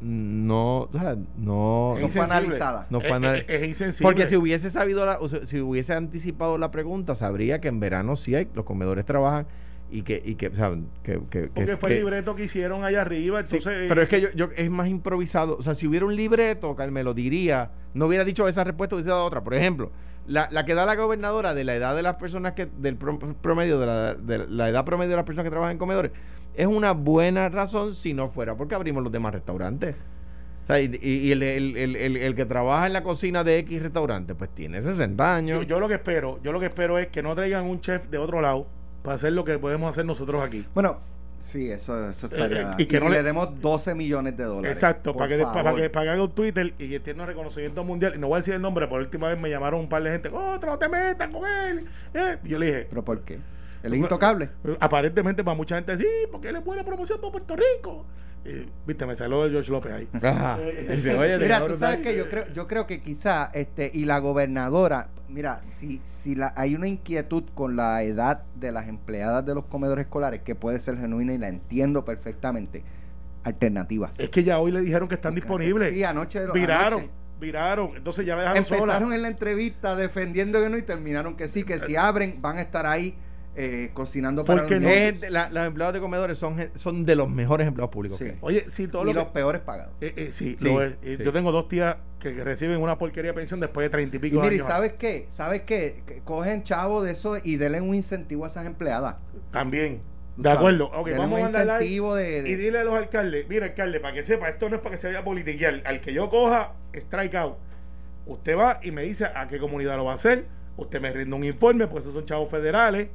[0.00, 2.86] no, o sea, no No fue analizada.
[2.88, 4.08] no fue es, anal- es- es insensible.
[4.08, 7.80] porque si hubiese sabido la, o sea, si hubiese anticipado la pregunta, sabría que en
[7.80, 9.46] verano sí hay, los comedores trabajan
[9.90, 10.70] y que, y que, o sea,
[11.02, 13.44] que, que- que- Porque fue que- el libreto que hicieron allá arriba.
[13.44, 15.56] Sí, Entonces, pero es que yo, yo- es más improvisado.
[15.56, 18.94] O sea, si hubiera un libreto, que me lo diría, no hubiera dicho esa respuesta,
[18.94, 19.42] hubiera dado otra.
[19.42, 19.90] Por ejemplo,
[20.28, 23.18] la, la que da la gobernadora de la edad de las personas que, del pro-
[23.18, 26.12] promedio, de la, de la edad promedio de las personas que trabajan en comedores,
[26.54, 29.96] es una buena razón si no fuera porque abrimos los demás restaurantes.
[30.64, 33.42] O sea, y, y- y el, el- el- el- el que trabaja en la cocina
[33.42, 35.60] de X restaurante, pues tiene 60 años.
[35.62, 38.06] yo, yo lo que espero, yo lo que espero es que no traigan un chef
[38.10, 38.66] de otro lado
[39.02, 40.66] para hacer lo que podemos hacer nosotros aquí.
[40.74, 40.98] Bueno,
[41.40, 42.72] sí, eso, eso estaría.
[42.72, 44.76] Eh, y y que no le, le- demos 12 millones de dólares.
[44.76, 48.14] Exacto, para que, para, que, para que haga un Twitter y tiene un reconocimiento mundial.
[48.16, 50.10] Y no voy a decir el nombre, por última vez me llamaron un par de
[50.10, 51.86] gente, otra, no te metas con él.
[52.14, 53.38] Eh, y yo le dije, ¿Pero por qué?
[53.82, 54.48] ¿Él es intocable?
[54.64, 58.04] eh, aparentemente para mucha gente, sí, porque él es buena promoción para Puerto Rico.
[58.44, 60.08] Y, Viste, me salió el George López ahí.
[60.22, 60.58] Ajá.
[60.58, 62.02] Dice, "Oye, Mira, tú sabes ahí".
[62.02, 66.52] que yo creo, yo creo que quizá, este, y la gobernadora, mira, si, si la,
[66.56, 70.80] hay una inquietud con la edad de las empleadas de los comedores escolares, que puede
[70.80, 72.82] ser genuina y la entiendo perfectamente,
[73.44, 74.18] alternativas.
[74.18, 75.92] Es que ya hoy le dijeron que están disponibles.
[75.94, 76.40] Sí, anoche.
[76.52, 77.10] viraron, anoche.
[77.40, 77.96] viraron.
[77.96, 79.14] Entonces ya me dejaron Empezaron sola.
[79.16, 82.62] en la entrevista defendiendo que no y terminaron que sí, que si abren van a
[82.62, 83.16] estar ahí
[83.60, 85.30] eh, cocinando para Porque los no- niños.
[85.30, 88.16] La- los empleados de comedores son, son de los mejores empleados públicos.
[88.18, 88.24] Sí.
[88.26, 88.38] que hay.
[88.40, 89.92] Oye, si todo y lo los que- peores pagados.
[90.00, 90.92] Eh, eh, sí, Sí, lo es.
[91.02, 91.24] Eh, sí.
[91.24, 94.20] Yo tengo dos tías que reciben una porquería de pensión después de treinta y Y
[94.20, 94.68] pico mire, ¿y años.
[94.70, 95.26] ¿sabes qué?
[95.30, 96.02] ¿Sabes qué?
[96.24, 99.16] Cogen chavo de eso y denle un incentivo a esas empleadas.
[99.50, 100.00] También.
[100.36, 103.98] De acuerdo, ok, vamos a incentivo de, de- y dile a los alcaldes, mira alcalde,
[103.98, 106.30] para que sepa, esto no es para que se vaya a politiquear, al que yo
[106.30, 107.56] coja, strike out.
[108.24, 110.44] Usted va y me dice a qué comunidad lo va a hacer,
[110.76, 113.08] usted me rinde un informe, pues esos son chavos federales,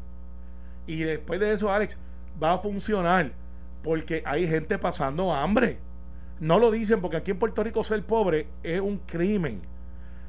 [0.87, 1.97] y después de eso, Alex,
[2.41, 3.31] va a funcionar,
[3.83, 5.79] porque hay gente pasando hambre.
[6.39, 9.61] No lo dicen porque aquí en Puerto Rico ser pobre es un crimen.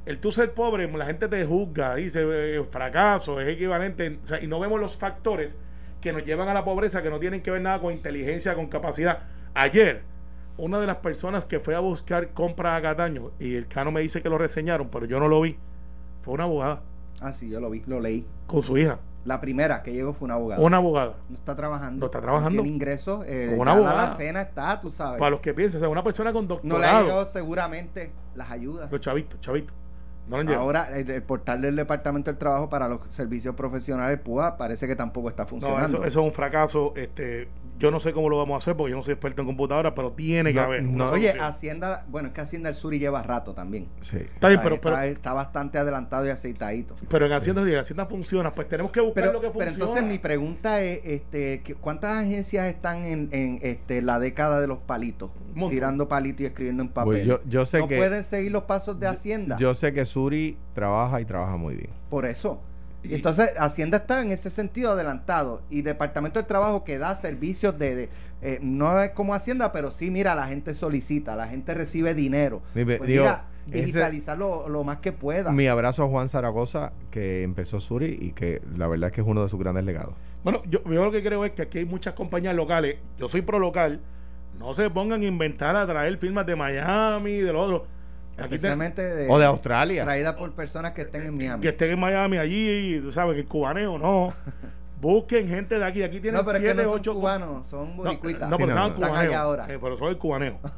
[0.07, 4.43] El tú ser pobre, la gente te juzga, dice eh, fracaso, es equivalente, o sea,
[4.43, 5.57] y no vemos los factores
[6.03, 8.67] que nos llevan a la pobreza que no tienen que ver nada con inteligencia, con
[8.67, 9.21] capacidad.
[9.55, 10.03] Ayer,
[10.59, 14.03] una de las personas que fue a buscar compras a Cataño, y el Cano me
[14.03, 15.57] dice que lo reseñaron, pero yo no lo vi,
[16.23, 16.83] fue una abogada
[17.21, 18.27] Ah, sí, yo lo vi, lo leí.
[18.47, 18.99] con su hija.
[19.25, 20.61] La primera que llegó fue una abogada.
[20.63, 21.15] Una abogada.
[21.31, 22.01] No está trabajando.
[22.01, 22.63] No está trabajando.
[22.63, 23.25] tiene ingresos.
[23.27, 24.11] Eh, Una abogada.
[24.11, 25.19] La cena está, tú sabes.
[25.19, 27.03] Para los que piensan, o sea, una persona con no le ha doctorado.
[27.05, 28.91] llegado seguramente las ayudas.
[28.93, 29.75] los chavitos, chavitos.
[30.29, 30.39] No.
[30.55, 34.97] Ahora, el, el portal del Departamento del Trabajo para los servicios profesionales PUA parece que
[34.97, 35.99] tampoco está No, funcionando.
[35.99, 36.93] eso, eso es un fracaso.
[36.97, 39.47] Este, yo no sé cómo lo vamos a hacer porque yo no soy experto en
[39.47, 40.83] computadora, pero tiene que No, haber.
[40.85, 40.91] no.
[40.91, 41.45] una Oye, solución.
[41.45, 43.89] Hacienda, bueno, es que Hacienda del Sur y lleva rato también.
[44.01, 44.17] Sí.
[44.19, 46.95] Está bien, pero, está, pero, está bastante adelantado y aceitadito.
[47.09, 49.73] pero en Hacienda, si Hacienda funciona, pues tenemos que buscar Pero, lo que pero funciona.
[49.91, 54.79] entonces mi pregunta es, este, ¿cuántas agencias están en, en, este, la década de los
[54.79, 55.31] palitos?
[55.71, 57.13] Tirando palitos y escribiendo en papel.
[57.13, 59.57] Pues yo, yo sé no que pueden seguir los pasos de Hacienda.
[59.59, 61.91] yo sé que Suri trabaja y trabaja muy bien.
[62.11, 62.61] Por eso.
[63.05, 67.15] Y Y- entonces Hacienda está en ese sentido adelantado y Departamento del Trabajo que da
[67.17, 68.09] servicios de, de,
[68.43, 72.63] eh, no es como Hacienda, pero sí, mira, la gente solicita, la gente recibe dinero.
[72.75, 75.53] Mi- Pues digo, mira, ese- digitalizar lo, lo más que pueda.
[75.53, 79.27] Mi abrazo a Juan Zaragoza, que empezó Suri y que la verdad es que es
[79.27, 80.15] uno de sus grandes legados.
[80.43, 82.97] Bueno, yo, yo lo que creo es que aquí hay muchas compañías locales.
[83.19, 84.01] Yo soy pro local.
[84.59, 87.87] No se pongan a inventar a traer firmas de Miami, de lo otro.
[88.37, 90.05] Especialmente de, O de Australia.
[90.05, 91.63] traída por personas que estén en Miami.
[91.63, 94.33] que estén en Miami allí, tú sabes, que el cubaneo no.
[95.05, 96.03] Busquen gente de aquí.
[96.03, 98.49] Aquí tienen no, pero es que siete, no son ocho cubanos, son boricuitas.
[98.49, 99.07] no, pero no, son no.
[99.07, 99.67] Están allá ahora.
[99.69, 100.59] Eh, pero soy el cubaneo.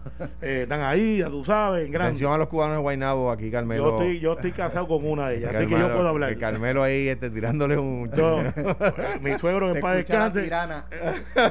[0.43, 2.09] Eh, están ahí, ya tú sabes, en grande.
[2.09, 3.85] Atención a los cubanos de Guaynabo, aquí Carmelo.
[3.85, 6.33] Yo estoy, yo estoy casado con una de ellas, así que yo puedo hablar.
[6.35, 8.11] que Carmelo ahí este, tirándole un.
[8.13, 8.39] Yo,
[9.21, 10.51] mi suegro que escucha la descanse.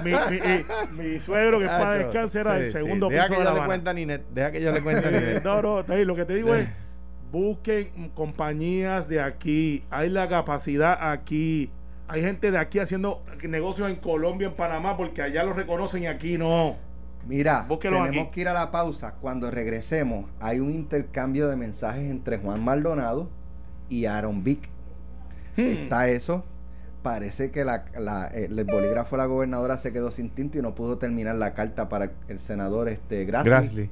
[0.04, 2.78] mi, mi- eh, mi suegro que paz Acho, descanse era el sí, sí.
[2.80, 3.66] segundo Deja piso que de yo la le Habana.
[3.68, 4.26] cuente a Ninet.
[4.34, 5.44] Deja que yo le cuente a Eh, Ninet.
[5.44, 6.68] no, no, lo que te digo es,
[7.32, 11.70] busquen compañías de aquí, hay la capacidad aquí,
[12.08, 16.08] hay gente de aquí haciendo negocios en Colombia, en Panamá, porque allá lo reconocen y
[16.08, 16.76] aquí no.
[17.28, 18.32] Mira, Búsquelo tenemos aquí.
[18.36, 19.16] que ir a la pausa.
[19.20, 23.30] Cuando regresemos, hay un intercambio de mensajes entre Juan Maldonado
[23.90, 24.70] y Aaron Vick.
[25.58, 25.62] Hmm.
[25.62, 26.46] Está eso.
[27.02, 30.62] Parece que la, la- el, el bolígrafo de la gobernadora se quedó sin tinta y
[30.62, 33.50] no pudo terminar la carta para el senador este, Grassley.
[33.52, 33.90] Grassley.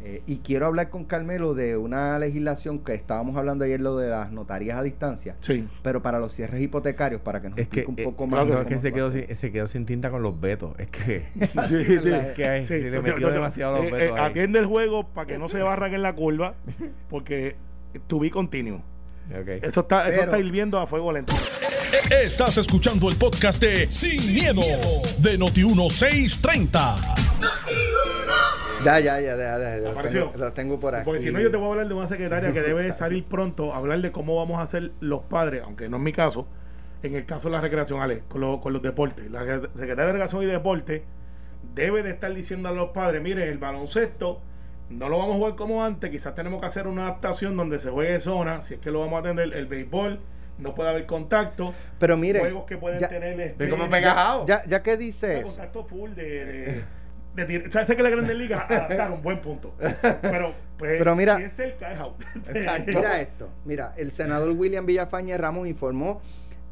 [0.00, 4.08] Eh, y quiero hablar con Carmelo de una legislación que estábamos hablando ayer, lo de
[4.08, 5.66] las notarías a distancia, Sí.
[5.82, 8.44] pero para los cierres hipotecarios, para que nos Es que, explique un eh, poco claro
[8.46, 8.54] más.
[8.54, 10.72] no, de es que se quedó, sin, se quedó sin tinta con los vetos.
[10.78, 12.28] Es que, Sí, ¿verdad?
[12.30, 13.32] es que Sí, se le metió no, no.
[13.34, 16.14] demasiado los Eh, vetos eh, atiende el juego para que no se barran en la
[16.14, 16.54] curva,
[17.10, 17.56] porque
[18.06, 18.80] to be continuo.
[19.62, 21.34] Eso está, eso está hirviendo a fuego lento.
[22.22, 24.62] Estás escuchando el podcast de Sin, miedo,
[25.18, 27.87] de Noti1630.
[28.84, 30.24] Ya, ya, ya, ya, ya, ya, los Apareció.
[30.30, 31.04] tengo, los tengo por aquí.
[31.04, 33.72] Porque si no, yo te voy a hablar de una secretaria que debe salir pronto,
[33.74, 36.46] a hablar de cómo vamos a hacer los padres, aunque no es mi caso,
[37.02, 39.30] en el caso de la recreación, Ale, con, lo- con los deportes.
[39.30, 41.04] La secretaria de Recreación y Deporte
[41.74, 44.40] debe de estar diciendo a los padres, miren, el baloncesto
[44.90, 47.90] no lo vamos a jugar como antes, quizás tenemos que hacer una adaptación donde se
[47.90, 50.18] juegue zona, si es que lo vamos a atender, el béisbol,
[50.58, 54.44] no puede haber contacto, Pero mire, juegos que pueden ya, tener este, Ve cómo pegajado.
[54.46, 56.84] ya, ya que dice contacto full de, de,
[57.34, 59.22] de tir- ¿Sabes que la Grandes Ligas adaptaron?
[59.22, 59.74] Buen punto.
[60.22, 62.22] Pero, pues, Pero mira- si es cerca, es out.
[62.52, 62.84] Exacto.
[62.94, 66.20] Mira esto, mira, el senador William Villafañe Ramos informó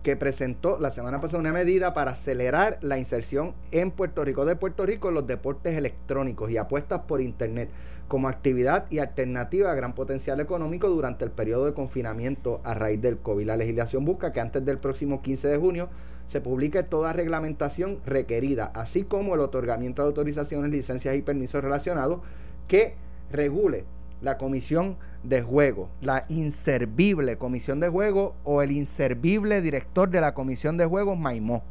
[0.03, 4.55] que presentó la semana pasada una medida para acelerar la inserción en Puerto Rico de
[4.55, 7.69] Puerto Rico en los deportes electrónicos y apuestas por internet
[8.07, 13.03] como actividad y alternativa a gran potencial económico durante el periodo de confinamiento a raíz
[13.03, 13.47] del COVID.
[13.47, 15.89] La legislación busca que antes del próximo 15 de junio
[16.29, 22.21] se publique toda reglamentación requerida, así como el otorgamiento de autorizaciones, licencias y permisos relacionados
[22.69, 22.95] que
[23.31, 23.85] regule
[24.23, 30.35] la comisión de juego, la inservible comisión de juego o el inservible director de la
[30.35, 31.63] comisión de juegos Maimó.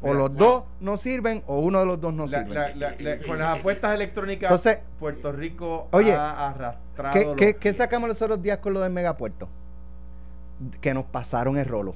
[0.00, 2.54] O Mira, los dos no sirven o uno de los dos no La- sirve.
[2.54, 7.34] la- la- la- con las apuestas electrónicas, Entonces, Puerto Rico oye, ha arrastrado.
[7.34, 9.48] ¿Qué, los qué- sacamos los otros días con lo del megapuerto?
[10.80, 11.94] Que nos pasaron el rolo.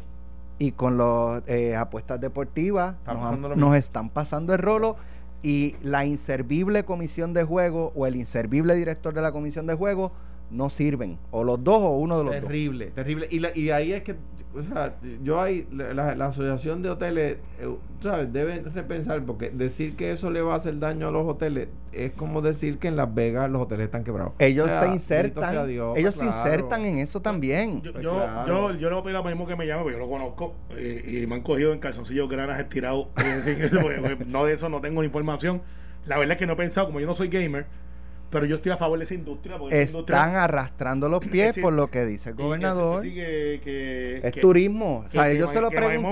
[0.58, 1.42] Y con las
[1.78, 4.96] apuestas deportivas nos, han- nos están pasando el rolo.
[5.42, 10.12] Y la inservible comisión de juego o el inservible director de la comisión de juego
[10.52, 11.18] no sirven.
[11.30, 12.42] O los dos o uno de los dos.
[12.42, 13.26] Terrible, terrible.
[13.30, 14.16] Y, la, y ahí es que,
[14.54, 18.32] o sea, yo ahí, la, la asociación de hoteles, eh, ¿sabes?
[18.32, 22.12] Deben repensar, porque decir que eso le va a hacer daño a los hoteles es
[22.12, 24.32] como decir que en Las Vegas los hoteles están quebrados.
[24.38, 27.82] Ellos O sea, se insertan, Dios, ellos se insertan en eso también.
[27.82, 28.46] Yo, Pues yo, claro.
[28.46, 30.54] yo, yo le voy a pedir a mismo que me llame, porque yo lo conozco
[30.70, 33.08] eh, y me han cogido en calzoncillos granas estirados.
[33.82, 35.62] Pues, pues, no de eso no tengo información.
[36.06, 37.66] La verdad es que no he pensado, como yo no soy gamer,
[38.32, 39.58] pero yo estoy a favor de esa industria.
[39.58, 43.00] Porque esa industria- Están arrastrando los pies decir, por lo que dice el que- gobernador.
[43.00, 45.04] así que, que- es que- turismo.
[45.06, 46.08] O sea, que- yo que- se lo que una pregunté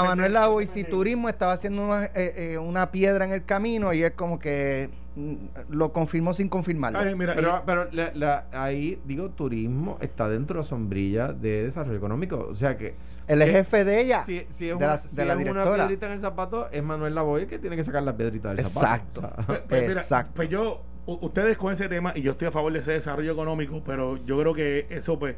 [0.00, 0.02] a.
[0.04, 3.94] Manuel Lavo y si turismo estaba haciendo una, eh, eh, una piedra en el camino
[3.94, 5.34] y él como que mm,
[5.70, 6.98] lo confirmó sin confirmarlo.
[6.98, 11.62] Ay, mira, Pero, pero la- la- ahí, digo, turismo está dentro de la sombrilla de
[11.64, 12.46] desarrollo económico.
[12.50, 12.94] O sea que.
[13.26, 14.22] Él es que jefe de ella.
[14.24, 15.84] Si, si es, de una, la- si de la es una directora.
[15.86, 18.60] piedrita en el zapato, es Manuel Lavoy el que tiene que sacar la piedrita del
[18.60, 19.22] Exacto.
[19.22, 19.40] zapato.
[19.40, 20.32] O sea, Pues, pues mira, Exacto.
[20.36, 23.82] pues yo, ustedes con ese tema, y yo estoy a favor de ese desarrollo económico,
[23.84, 25.36] pero yo creo que eso, pues,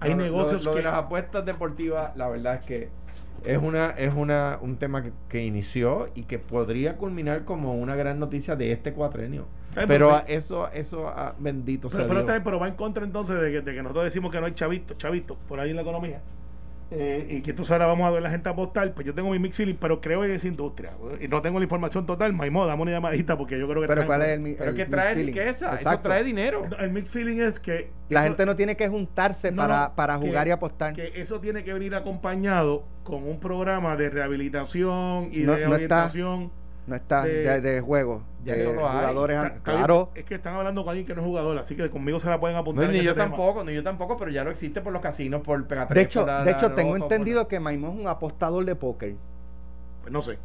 [0.00, 0.78] hay Lo- lo- negocios lo, que.
[0.78, 2.88] de las apuestas deportivas, la verdad es que
[3.44, 7.94] es una es una un tema que, que inició y que podría culminar como una
[7.94, 9.46] gran noticia de este cuatrenio.
[9.76, 12.30] Ay, Pero pero a- eso eso ah, bendito sea Pero, pero, Dios.
[12.30, 14.52] está pero va en contra entonces de que, de que nosotros decimos que no hay
[14.54, 16.20] chavitos, chavitos por ahí en la economía.
[16.90, 18.94] Eh, y que entonces ahora vamos a ver la gente apostar.
[18.94, 20.92] Pues yo tengo mi mix feeling, pero creo en esa industria.
[21.20, 22.32] Y no tengo la información total.
[22.32, 23.88] Maimó, dame una llamadita porque yo creo que.
[23.88, 25.26] Pero traen- ¿cuál es el, Pero el que mixed trae feeling?
[25.34, 26.64] riqueza, eso trae dinero.
[26.78, 27.90] El mix feeling es que.
[28.08, 30.94] La eso- gente no tiene que juntarse no, para, para que- jugar y apostar.
[30.94, 35.74] Que eso tiene que venir acompañado con un programa de rehabilitación y No- de no
[35.76, 36.50] está- orientación.
[36.88, 38.22] No está de- de, de juego.
[38.44, 38.96] Ya de eso lo hay.
[38.98, 39.40] jugadores.
[39.40, 40.10] Bien, claro.
[40.14, 42.40] Es que están hablando con alguien que no es jugador, así que conmigo se la
[42.40, 42.84] pueden No, apuntar.
[42.86, 43.26] en ni yo tema.
[43.26, 45.94] tampoco, ni yo tampoco, pero ya lo existe por los casinos, por pegatrés.
[45.96, 49.14] De hecho, la- de hecho la tengo entendido que Maimón es un apostador de póker.
[50.02, 50.38] Pues no sé.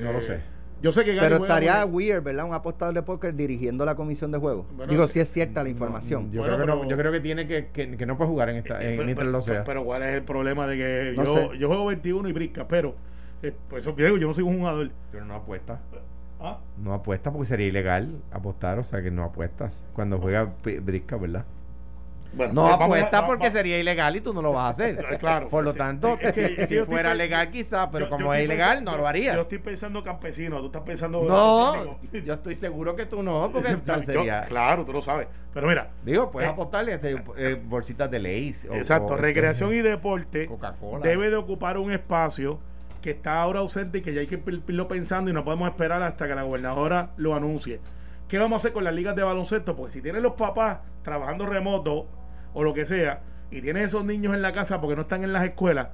[0.00, 0.40] No lo Eh, sé.
[0.82, 2.44] Yo sé que Gary Pero estaría weird, ¿verdad?
[2.44, 4.66] Un apostador de póker dirigiendo la comisión de juego.
[4.72, 6.32] Bueno, Digo, eh, si es cierta la información.
[6.32, 8.48] Yo, Bueno, creo que no, yo creo que tiene que, que, que no puede jugar
[8.48, 11.34] en esta, Eh, en, pero, pero- pero ¿cuál es el problema de que No yo,
[11.52, 11.58] sé.
[11.58, 12.96] yo juego 21 y brisca, pero
[13.42, 14.90] eh, pues eso digo, yo no soy un jugador.
[15.10, 15.80] Pero no apuesta.
[16.40, 21.16] Ah, No apuesta porque sería ilegal apostar, o sea que no apuestas cuando juega brisca,
[21.16, 21.44] ¿verdad?
[22.34, 24.52] bueno, No eh, vamos a- apuesta va- porque va- sería ilegal y tú no lo
[24.52, 24.96] vas a hacer.
[25.20, 25.48] Claro.
[25.50, 28.06] Por lo tanto, Es que- si, es que si yo estoy fuera legal quizás, pero
[28.06, 29.36] yo- como yo es ilegal, pensando- no lo Yo harías.
[29.38, 31.22] estoy pensando campesino, tú estás pensando.
[31.24, 34.40] No, yo estoy seguro que tú no, porque yo- sería...
[34.42, 35.28] claro, tú lo sabes.
[35.54, 38.18] Pero mira, Digo, puedes Eh, apostarle este, eh, bolsitas de
[38.68, 40.48] o- exacto, o- recreación y deporte
[41.02, 42.58] debe de ocupar un espacio
[43.02, 45.68] que está ahora ausente y que ya hay que ir- irlo pensando y no podemos
[45.68, 47.80] esperar hasta que la gobernadora lo anuncie.
[48.28, 49.76] ¿Qué vamos a hacer con las ligas de baloncesto?
[49.76, 52.06] Porque si tienen los papás trabajando remoto
[52.54, 55.32] o lo que sea, y tienes esos niños en la casa porque no están en
[55.34, 55.88] las escuelas,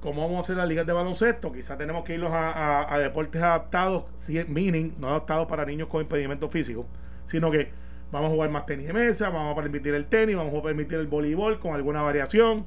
[0.00, 1.52] ¿cómo vamos a hacer las ligas de baloncesto?
[1.52, 4.04] Quizás tenemos que irlos a, a- deportes adaptados,
[4.48, 6.86] meaning, no adaptados para niños con impedimentos físicos,
[7.26, 7.70] sino que
[8.10, 10.98] vamos a jugar más tenis de mesa, vamos a permitir el tenis, vamos a permitir
[10.98, 12.64] el voleibol con alguna variación,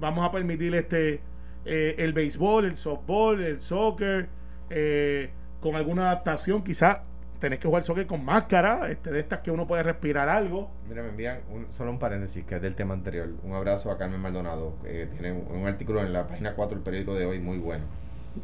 [0.00, 1.20] vamos a permitir este
[1.64, 4.28] eh, el béisbol, el softball, el soccer,
[4.70, 7.00] eh, con alguna adaptación, quizás
[7.40, 10.70] tenés que jugar soccer con máscara, este, de estas que uno puede respirar algo.
[10.88, 13.28] Mira, me envían un- solo un paréntesis que es del tema anterior.
[13.42, 14.74] Un abrazo a Carmen Maldonado.
[14.82, 17.84] que tiene un, un artículo en la página 4 del periódico de hoy muy bueno.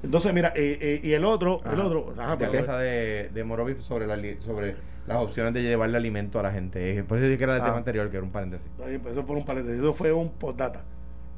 [0.03, 3.79] Entonces, mira, eh, eh, y el otro, el otro, ajá, de pero- de, de Morovis
[3.85, 6.99] sobre, la, sobre las opciones de llevarle alimento a la gente.
[6.99, 7.67] Eh, Por eso dije que era del Ah.
[7.67, 8.67] tema anterior, que era un paréntesis.
[8.77, 10.85] Pues, Eso fue un paréntesis, eso fue un postdata.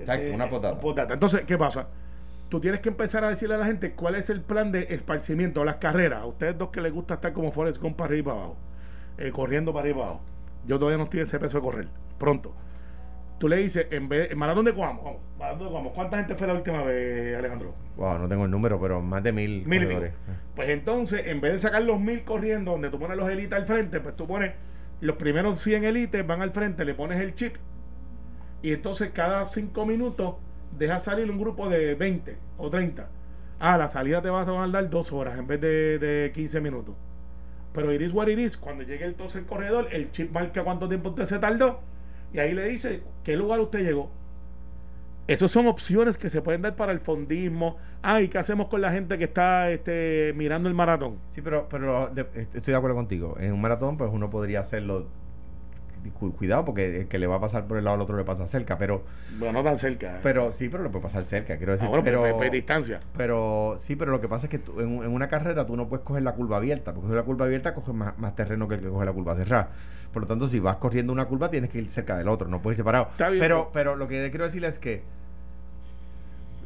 [0.02, 1.14] Exacto, una un postdata.
[1.14, 1.88] Entonces, ¿qué pasa?
[2.48, 5.64] Tú tienes que empezar a decirle a la gente cuál es el plan de esparcimiento,
[5.64, 6.20] las carreras.
[6.20, 8.56] A ustedes dos que les gusta estar como Forrest Gump para arriba y para abajo,
[9.18, 10.24] eh, corriendo para arriba y para abajo.
[10.66, 11.88] Yo todavía no estoy ese peso de correr.
[12.18, 12.54] Pronto.
[13.38, 15.92] Tú le dices, en vez en maratón de Cuamo, vamos, maratón de Cuamo.
[15.92, 17.74] ¿Cuánta gente fue la última vez, Alejandro?
[17.96, 20.12] Wow, no tengo el número, pero más de mil, Mil corredores.
[20.54, 23.66] Pues entonces, en vez de sacar los mil corriendo, donde tú pones los élites al
[23.66, 24.52] frente, pues tú pones
[25.00, 27.56] los primeros 100 élites, van al frente, le pones el chip.
[28.62, 30.36] Y entonces cada 5 minutos
[30.78, 33.08] dejas salir un grupo de 20 o 30.
[33.58, 36.94] Ah, la salida te va a dar dos horas en vez de, de 15 minutos.
[37.72, 38.56] Pero it is what it.
[38.58, 41.80] Cuando llegue entonces el corredor, el chip marca cuánto tiempo usted se tardó.
[42.32, 44.10] Y ahí le dice qué lugar usted llegó.
[45.28, 47.76] Esas son opciones que se pueden dar para el fondismo.
[48.02, 51.18] Ah, ¿y qué hacemos con la gente que está este, mirando el maratón?
[51.30, 53.36] Sí, pero, pero estoy de acuerdo contigo.
[53.38, 55.06] En un maratón, pues uno podría hacerlo.
[56.10, 58.24] Cu- Cuidado, porque el que le va a pasar por el lado al otro le
[58.24, 58.76] pasa cerca.
[58.78, 59.02] Pero,
[59.38, 60.18] Bueno, no tan cerca.
[60.22, 61.56] pero sí, pero le puede pasar cerca.
[61.56, 63.00] Quiero decir, Ah, bueno, pero, pero, pero distancia.
[63.16, 65.76] Pero sí, pero lo que pasa es que tú- en, un- en una carrera tú
[65.76, 68.74] no puedes coger la curva abierta, porque la curva abierta coges más, más terreno que
[68.76, 69.68] el que coge la curva cerrada.
[70.12, 72.60] Por lo tanto, si vas corriendo una curva, tienes que ir cerca del otro, no
[72.60, 73.08] puedes ir separado.
[73.12, 75.02] Está bien, pero, pero- pero lo que quiero decirle es que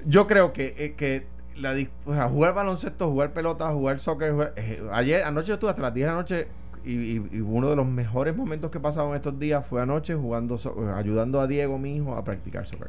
[0.05, 4.53] yo creo que, eh, que la, o sea, jugar baloncesto, jugar pelota, jugar soccer, jugar-
[4.57, 6.49] eh, ayer, anoche yo estuve hasta las 10 de la noche
[6.87, 8.79] y, y- uno de los mejores momentos que
[9.11, 12.89] en estos días fue anoche jugando, so- ayudando a Diego, mi hijo, a practicar soccer.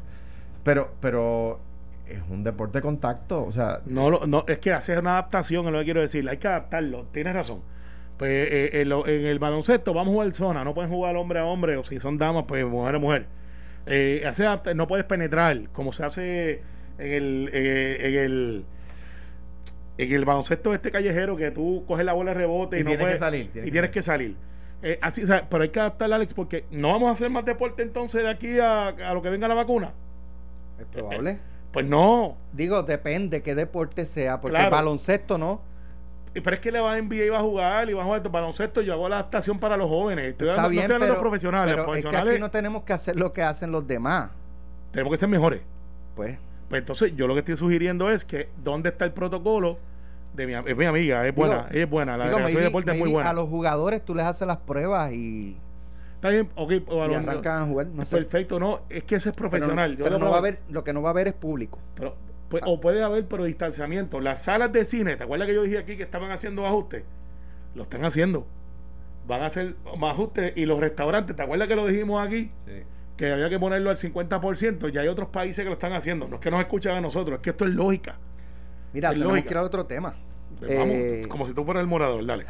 [0.64, 1.60] Pero, pero
[2.08, 5.66] es un deporte de contacto, o sea, No, lo- no, es que hacer una adaptación
[5.68, 6.28] es lo que quiero decir.
[6.30, 7.06] Hay que adaptarlo.
[7.12, 7.60] Tienes razón.
[8.18, 10.64] Pues eh, en, lo- en el baloncesto vamos a jugar zona.
[10.64, 13.26] No pueden jugar hombre a hombre o si son damas, pues mujer a mujer.
[13.86, 14.24] Eh,
[14.76, 16.62] no puedes penetrar como se hace
[16.98, 18.66] en el, eh, en el
[19.98, 22.90] en el baloncesto este callejero que tú coges la bola de rebote y, Y no
[22.90, 24.36] tienes puedes que salir, y tienes que que salir.
[24.84, 27.44] Eh, así, o sea, pero hay que adaptar Alex porque no vamos a hacer más
[27.46, 29.92] deporte entonces de aquí a, a lo que venga la vacuna.
[30.80, 31.40] Es probable.
[31.72, 32.38] Pues no.
[32.54, 34.66] Digo, depende qué deporte sea, porque Claro.
[34.68, 35.62] el baloncesto no.
[36.34, 38.30] Pero es que le va a enviar y va a jugar y va a jugar
[38.30, 38.82] baloncesto.
[38.82, 40.26] Yo hago la adaptación para los jóvenes.
[40.28, 41.76] Estoy Está hablando, bien, no estoy hablando pero, de profesionales.
[41.76, 44.30] pero es que aquí no tenemos que hacer lo que hacen los demás.
[44.92, 45.62] tenemos que ser mejores.
[46.16, 46.38] Pues,
[46.70, 49.78] Pues entonces, yo lo que estoy sugiriendo es que ¿dónde está el protocolo?
[50.34, 52.16] de mi, Es mi amiga, es buena, Digo, es buena.
[52.18, 53.30] La digo, delegación de maybe- deporte es muy maybe buena.
[53.30, 55.58] a los jugadores tú les haces las pruebas y,
[56.16, 57.88] Está bien, ok, y balón, arrancan a jugar.
[57.88, 58.18] No sé.
[58.18, 59.92] perfecto, no, es que ese es profesional.
[59.92, 61.80] Pero, Yo pero no va a haber, lo que no va a haber es público.
[61.96, 62.16] pero,
[62.50, 64.20] pues, o puede haber, pero distanciamiento.
[64.20, 67.04] Las salas de cine, ¿te acuerdas que yo dije aquí que estaban haciendo ajustes?
[67.76, 68.46] Lo están haciendo.
[69.28, 70.54] Van a hacer más ajustes.
[70.56, 72.52] Y los restaurantes, ¿te acuerdas que lo dijimos aquí?
[73.18, 74.90] Que había que ponerlo al 50%.
[74.90, 76.28] Ya hay otros países que lo están haciendo.
[76.28, 78.18] No es que nos escuchan a nosotros, es que esto es lógica.
[78.94, 79.48] Mira, Es lógica.
[79.48, 80.16] que ir a otro tema.
[80.62, 82.46] Vamos, Eh, como si tú fueras el morador, dale.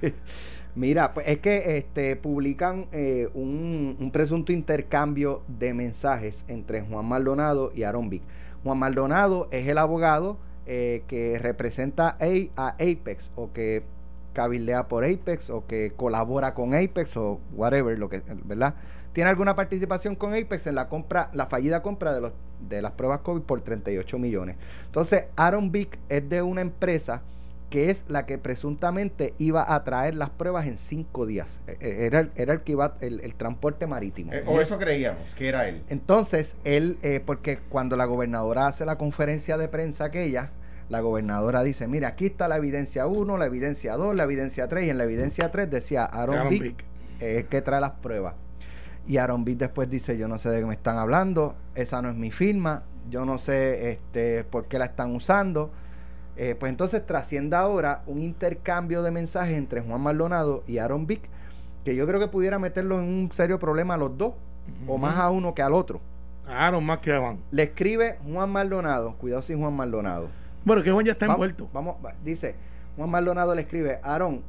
[0.76, 7.06] Mira, pues es que este publican eh, un, un presunto intercambio de mensajes entre Juan
[7.06, 8.22] Maldonado y Aaron Vick.
[8.64, 13.84] Juan Maldonado es el abogado eh, que representa a, a Apex o que
[14.32, 18.74] cabildea por Apex o que colabora con Apex o whatever, lo que, ¿verdad?
[19.14, 22.32] Tiene alguna participación con Apex en la compra, la fallida compra de los
[22.68, 24.56] de las pruebas COVID por 38 millones.
[24.86, 27.22] Entonces, Aaron Vick es de una empresa
[27.70, 31.60] que es la que presuntamente iba a traer las pruebas en cinco días.
[31.66, 34.32] Eh, eh, Era, el- era el que iba, el, el transporte marítimo.
[34.32, 35.82] Eh, o eso creíamos, que era él.
[35.88, 40.50] Entonces, él, eh, porque cuando la gobernadora hace la conferencia de prensa aquella,
[40.88, 44.84] la gobernadora dice, mira, aquí está la evidencia 1, la evidencia 2, la evidencia 3,
[44.86, 46.84] y en la evidencia 3 decía Aaron, Aaron Vick,
[47.20, 48.34] eh, que trae las pruebas.
[49.06, 52.08] Y Aaron Vick después dice, yo no sé de qué me están hablando, esa no
[52.08, 55.70] es mi firma, yo no sé este, por qué la están usando.
[56.36, 61.20] Eh, pues entonces trasciende ahora un intercambio de mensajes entre Juan Maldonado y Aaron Vick,
[61.84, 64.32] que yo creo que pudiera meterlo en un serio problema a los dos,
[64.88, 66.00] o más a uno que al otro.
[66.48, 67.38] Aaron más que Van.
[67.50, 70.28] Le escribe Juan Maldonado, cuidado sin Juan Maldonado.
[70.64, 71.68] Bueno, que Juan ya está Vamos- envuelto.
[71.74, 72.54] Vamos, va- dice,
[72.96, 74.42] Juan Maldonado le escribe, Aaron,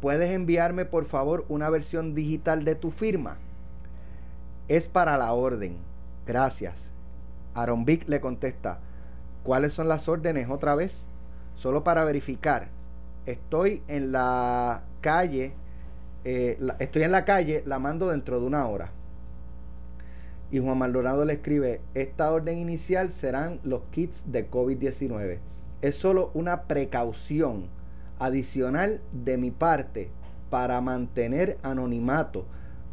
[0.00, 3.36] ¿puedes enviarme por favor una versión digital de tu firma?
[4.68, 5.76] Es para la orden.
[6.26, 6.74] Gracias.
[7.54, 8.78] Aaron Vick le contesta,
[9.42, 10.94] ¿cuáles son las órdenes otra vez?
[11.56, 12.68] Solo para verificar.
[13.26, 15.52] Estoy en la calle,
[16.24, 18.90] eh, estoy en la calle, la mando dentro de una hora.
[20.50, 25.38] Y Juan Maldonado le escribe, esta orden inicial serán los kits de COVID-19.
[25.82, 27.66] Es solo una precaución
[28.18, 30.10] adicional de mi parte
[30.50, 32.46] para mantener anonimato,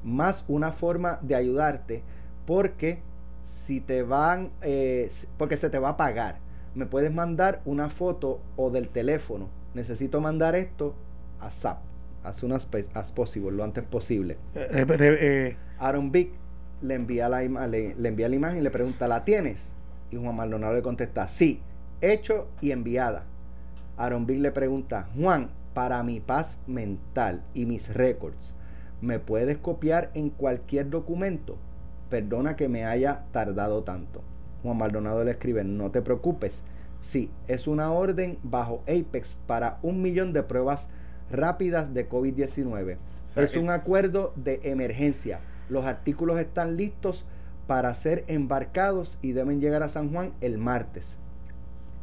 [0.06, 2.04] más una forma de ayudarte,
[2.46, 3.02] porque
[3.44, 6.38] si te van, eh, porque se te va a pagar.
[6.76, 9.50] Me puedes mandar una foto o del teléfono.
[9.74, 10.96] Necesito mandar esto
[11.42, 11.80] a SAP,
[12.24, 12.66] as soon as,
[13.12, 14.38] possible, lo antes posible.
[14.56, 16.32] Eh, eh, eh, Aaron Vick
[16.82, 19.70] le envía, la le, le envía la imagen y le pregunta, ¿la tienes?
[20.12, 21.62] Y Juan Maldonado le contesta, sí,
[22.02, 23.24] hecho y enviada.
[23.98, 28.54] Aaron Vick le pregunta, Juan, para mi paz mental y mis récords,
[29.02, 31.58] ¿me puedes copiar en cualquier documento?
[32.10, 34.22] Perdona que me haya tardado tanto.
[34.64, 36.62] Juan Maldonado le escribe, no te preocupes,
[37.02, 40.88] sí, es una orden bajo Apex para un millón de pruebas
[41.32, 42.96] rápidas de COVID-19.
[42.96, 45.40] O sea, es un acuerdo de emergencia.
[45.70, 47.26] Los artículos están listos
[47.68, 51.18] para ser embarcados y deben llegar a San Juan el martes.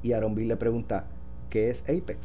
[0.03, 1.05] Y Aaron Bill le pregunta,
[1.49, 2.19] ¿qué es Apex?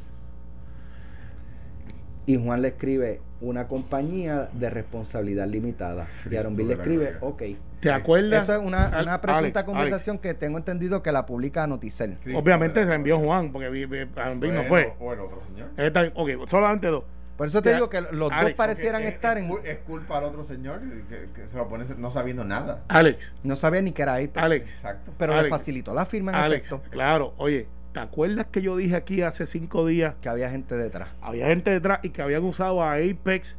[2.27, 6.07] Y Juan le escribe, una compañía de responsabilidad limitada.
[6.29, 7.41] y Aaron Bill le escribe, ok.
[7.79, 8.43] ¿Te acuerdas?
[8.43, 12.17] Eso es una, Al- una presunta Alex, conversación que tengo entendido que la publica Noticel.
[12.21, 13.17] Cristo Obviamente se envió.
[13.17, 14.93] Juan, porque vi- vi- Aaron Vick no Bueno, fue.
[15.07, 15.69] O el otro señor.
[15.77, 17.03] Eh, bien, ok, solamente dos.
[17.37, 19.51] Por eso te Te- digo que los dos parecieran Es- estar es, en...
[19.63, 22.83] es culpa al otro señor que, que se lo pone no sabiendo nada.
[22.89, 24.37] Alex, No sabía ni que era Apex.
[24.37, 24.69] Alex.
[24.73, 25.11] Exacto.
[25.17, 26.89] Pero le facilitó la firma en Alex, efecto.
[26.89, 27.67] claro, oye,
[27.97, 30.13] ¿te acuerdas que yo dije aquí hace cinco días?
[30.21, 31.09] Que había gente detrás.
[31.19, 33.57] Había gente detrás y que habían usado a Apex,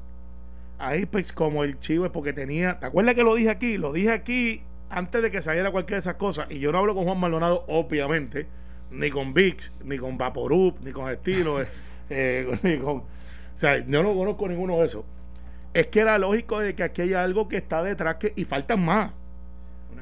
[0.78, 2.78] a Apex como el chivo porque tenía.
[2.78, 3.78] ¿Te acuerdas que lo dije aquí?
[3.78, 6.48] Lo dije aquí antes de que saliera cualquiera de esas cosas.
[6.52, 8.46] Y yo no hablo con Juan Maldonado, obviamente,
[8.92, 11.66] ni con Vix, ni con Vaporup, ni con Estilo, eh,
[12.08, 12.98] eh, ni con.
[12.98, 13.06] O
[13.56, 15.04] sea, yo no conozco ninguno de esos.
[15.74, 18.84] Es que era lógico de que aquí hay algo que está detrás que, y faltan
[18.84, 19.10] más.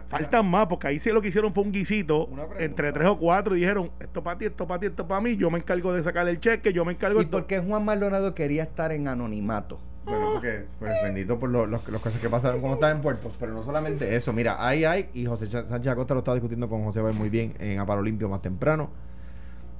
[0.09, 2.29] Faltan más, porque ahí sí lo que hicieron fue un guisito
[2.59, 5.37] entre tres o cuatro y dijeron, esto para ti, esto para ti, esto para mí,
[5.37, 7.85] yo me encargo de sacar el cheque, yo me encargo ¿Y de por qué Juan
[7.85, 9.79] Maldonado quería estar en anonimato?
[10.05, 13.33] Bueno, porque pues, bendito por lo- los, los cosas que pasaron cuando estaba en Puerto.
[13.41, 14.33] Pero no solamente eso.
[14.33, 17.55] Mira, ahí hay, y José Sánchez Acosta lo estaba discutiendo con José Bay muy bien
[17.59, 18.91] en Aparo Limpio más temprano.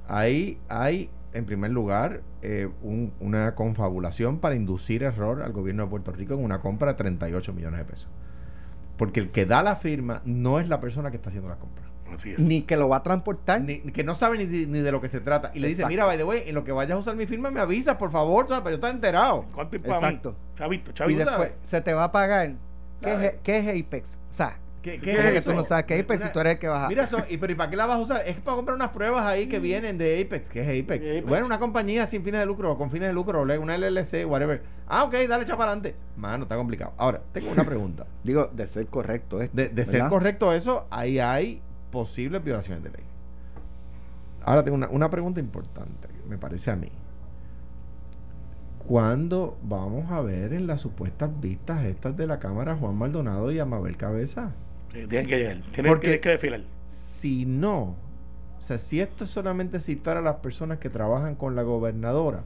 [0.07, 5.89] Ahí hay, en primer lugar, eh, un- una confabulación para inducir error al gobierno de
[5.89, 8.07] Puerto Rico en una compra de 38 millones de pesos.
[8.97, 11.85] Porque el que da la firma no es la persona que está haciendo la compra.
[12.11, 12.39] Así es.
[12.39, 13.61] Ni que lo va a transportar.
[13.61, 15.51] Ni- que no sabe ni, de- ni de lo que se trata.
[15.53, 17.51] Y le dice, mira, by the way, en lo que vayas a usar mi firma
[17.51, 18.71] me avisas, por favor, ¿sabes?
[18.71, 19.45] Yo estar enterado.
[19.53, 20.05] ¿Cuánto es para mí?
[20.07, 20.35] Exacto.
[20.55, 21.25] Chavito, y chavito.
[21.25, 22.53] después se te va a pagar.
[23.01, 24.17] ¿Qué es, qué es Apex?
[24.29, 24.57] O sea,
[24.87, 25.49] ¿Qué, ¿Qué ¿cómo es que eso?
[25.49, 26.87] tú no sabes qué es Apex si tú eres el que vas a...
[26.87, 28.23] Mira, eso, y, pero ¿y para qué la vas a usar?
[28.25, 30.49] Es para comprar unas pruebas ahí que vienen de Apex.
[30.49, 31.25] ¿Qué es Apex?
[31.25, 34.25] Bueno, una compañía sin fines de lucro o con fines de lucro, o una LLC,
[34.25, 34.63] whatever.
[34.87, 35.95] Ah, ok, dale, echa para adelante.
[36.15, 36.93] Mano, está complicado.
[36.97, 38.05] Ahora, tengo una pregunta.
[38.23, 39.55] Digo, de ser correcto esto.
[39.55, 41.61] De, de ser correcto eso, ahí hay
[41.91, 43.03] posibles violaciones de ley.
[44.43, 46.89] Ahora tengo una, una pregunta importante, me parece a mí.
[48.87, 53.59] ¿Cuándo vamos a ver en las supuestas vistas estas de la Cámara Juan Maldonado y
[53.59, 54.53] a Mabel Cabeza?
[54.93, 55.61] Sí, Tienen que llegar.
[55.73, 56.61] Tienen, Porque tienen que desfilar.
[56.87, 57.95] Si no,
[58.57, 62.43] o sea, si esto es solamente citar a las personas que trabajan con la gobernadora,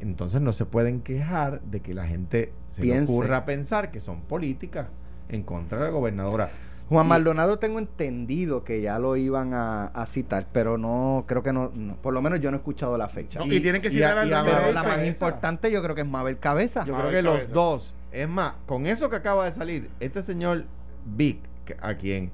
[0.00, 4.20] entonces no se pueden quejar de que la gente se le ocurra pensar que son
[4.22, 4.88] políticas
[5.28, 6.50] en contra de la gobernadora.
[6.88, 11.42] Juan Y- Maldonado tengo entendido que ya lo iban a, a citar, pero no, creo
[11.42, 13.38] que no, no, por lo menos yo no he escuchado la fecha.
[13.38, 16.02] No, y, tienen que y citar a- y a la más importante yo creo que
[16.02, 16.84] es Mabel Cabeza.
[16.84, 20.20] Yo Mabel creo que los dos, es más, con eso que acaba de salir, este
[20.20, 20.64] señor
[21.04, 21.38] Vic,
[21.80, 22.30] a quien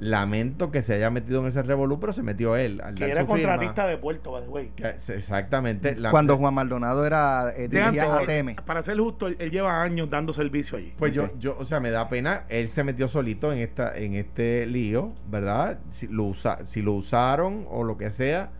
[0.00, 2.80] lamento que se haya metido en ese revolú, pero se metió él.
[2.84, 4.70] Al Que dar era su firma, contratista de Puerto, by the way.
[4.76, 5.96] que- exactamente.
[5.96, 8.54] la- Cuando Juan Maldonado era eh, De dirigía antes, ATM.
[8.64, 10.94] Para ser justo, él, él lleva años dando servicio allí.
[10.96, 12.44] Pues yo, yo, o sea, me da pena.
[12.48, 15.80] Él se metió solito en esta, en este lío, ¿verdad?
[15.90, 18.50] Si lo, usa, si lo usaron o lo que sea,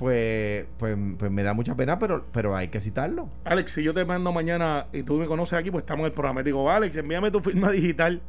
[0.00, 3.28] pues, pues, pues me da mucha pena, pero, pero hay que citarlo.
[3.44, 6.12] Alex, si yo te mando mañana y tú me conoces aquí, pues estamos en el
[6.12, 6.40] programa.
[6.40, 8.20] Te digo, Alex, envíame tu firma digital.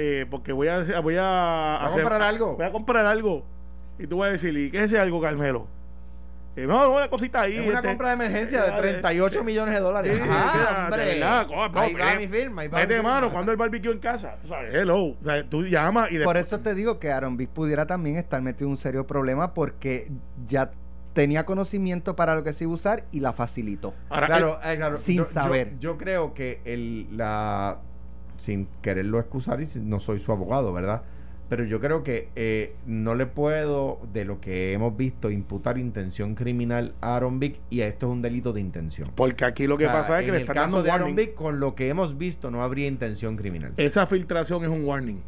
[0.00, 2.56] Eh, porque voy a, voy a, ¿Va a comprar algo?
[2.56, 3.44] Voy a comprar algo.
[3.98, 5.66] Y tú vas a decir, ¿y qué es ese algo, Carmelo?
[6.54, 7.56] Eh, no, no, una cosita ahí.
[7.56, 10.12] Es una este, compra de emergencia eh, de 38 eh, millones de dólares.
[10.16, 11.04] Sí, Ah, hombre.
[11.06, 12.62] de verdad, co- no, ahí va eh, mi firma.
[12.62, 13.14] Ahí va Vete, mi firma.
[13.14, 14.36] mano, cuando el barbecue en casa.
[14.40, 14.96] Tú sabes, hello.
[15.04, 16.46] O sea, tú llamas y Por después.
[16.46, 20.10] eso te digo que Aaron Vick pudiera también estar metido en un serio problema porque
[20.46, 20.70] ya
[21.12, 23.94] tenía conocimiento para lo que se iba a usar y la facilitó.
[24.08, 25.78] Ahora, Claro, eh, claro, sin yo- yo- saber.
[25.80, 27.78] Yo, creo que el, la.
[28.38, 31.02] Sin quererlo excusar y no soy su abogado, ¿verdad?
[31.50, 36.34] Pero yo creo que eh, no le puedo, de lo que hemos visto, imputar intención
[36.34, 39.10] criminal a Aaron Vick y esto es un delito de intención.
[39.14, 40.82] porque aquí lo que O sea, pasa es que en le el están caso dando
[40.82, 41.14] de Aaron.
[41.16, 43.72] Vick, con lo que hemos visto, no habría intención criminal.
[43.78, 45.22] Esa filtración es un warning.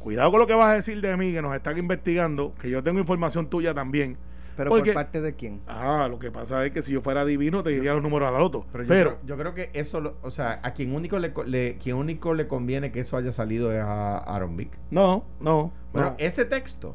[0.00, 2.82] Cuidado con lo que vas a decir de mí, que nos están investigando, que yo
[2.82, 4.18] tengo información tuya también.
[4.56, 5.60] Pero Porque- por parte de quién?
[5.66, 8.30] Ah, lo que pasa es que si yo fuera divino te diría los números a
[8.30, 8.64] la loto.
[8.72, 11.32] Pero, Pero, yo, creo, yo creo que eso, lo- o sea, a quien único le,
[11.46, 14.70] le- quien único le conviene que eso haya salido es a Aaron Vick.
[14.90, 15.72] no, no.
[15.92, 16.14] Bueno, no.
[16.18, 16.94] ese texto,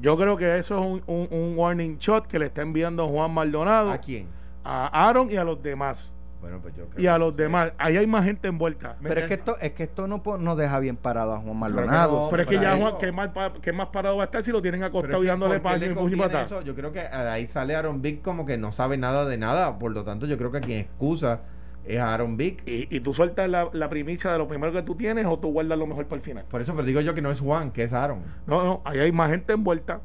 [0.00, 3.32] Yo creo que eso es un, un- un warning shot que le está enviando Juan
[3.32, 4.28] Maldonado ¿a quién?
[4.64, 6.14] a Aaron y a los demás.
[6.40, 7.36] Bueno, pues yo creo Y a que los sí.
[7.36, 7.72] demás.
[7.76, 8.96] Ahí hay más gente envuelta.
[9.02, 11.56] Pero es que esto, es que esto no, po- no deja bien parado a Juan
[11.56, 12.22] Maldonado.
[12.24, 12.94] no, Pero es que ya Juan.
[12.98, 13.30] ¿qué más,
[13.60, 16.08] qué más parado va a estar si lo tienen acostado y dándole ¿por qué paño
[16.10, 16.62] y eso?
[16.62, 19.78] Yo creo que ahí sale Aaron Vick como que no sabe nada de nada.
[19.78, 21.40] Por lo tanto, yo creo que quien excusa
[21.84, 22.66] es Aaron Vick.
[22.66, 25.52] Y, y tú sueltas la, la primicia de lo primero que tú tienes o tú
[25.52, 26.44] guardas lo mejor para el final.
[26.50, 28.22] Por eso, pero digo yo que no es Juan, que es Aaron.
[28.46, 30.00] No, no, ahí hay más gente envuelta.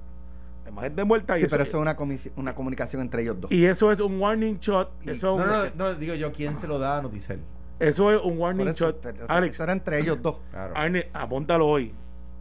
[0.82, 1.36] Gente envuelta.
[1.36, 1.98] Sí, y, eso, pero eso es una,
[2.38, 3.52] una comunicación entre ellos dos.
[3.52, 4.90] y eso es un warning shot.
[5.04, 7.40] Y- Eso, No, no, no, digo yo, ¿quién se lo da a Noticel?
[7.80, 9.02] eso es un warning eso, shot.
[9.02, 10.40] te- te- Alex, eso era entre ellos dos.
[10.52, 10.74] Claro.
[10.78, 11.94] Arne, apúntalo hoy.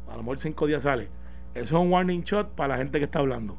[0.08, 1.08] A lo mejor cinco días sale.
[1.54, 3.56] Eso es un warning shot para la gente que está hablando.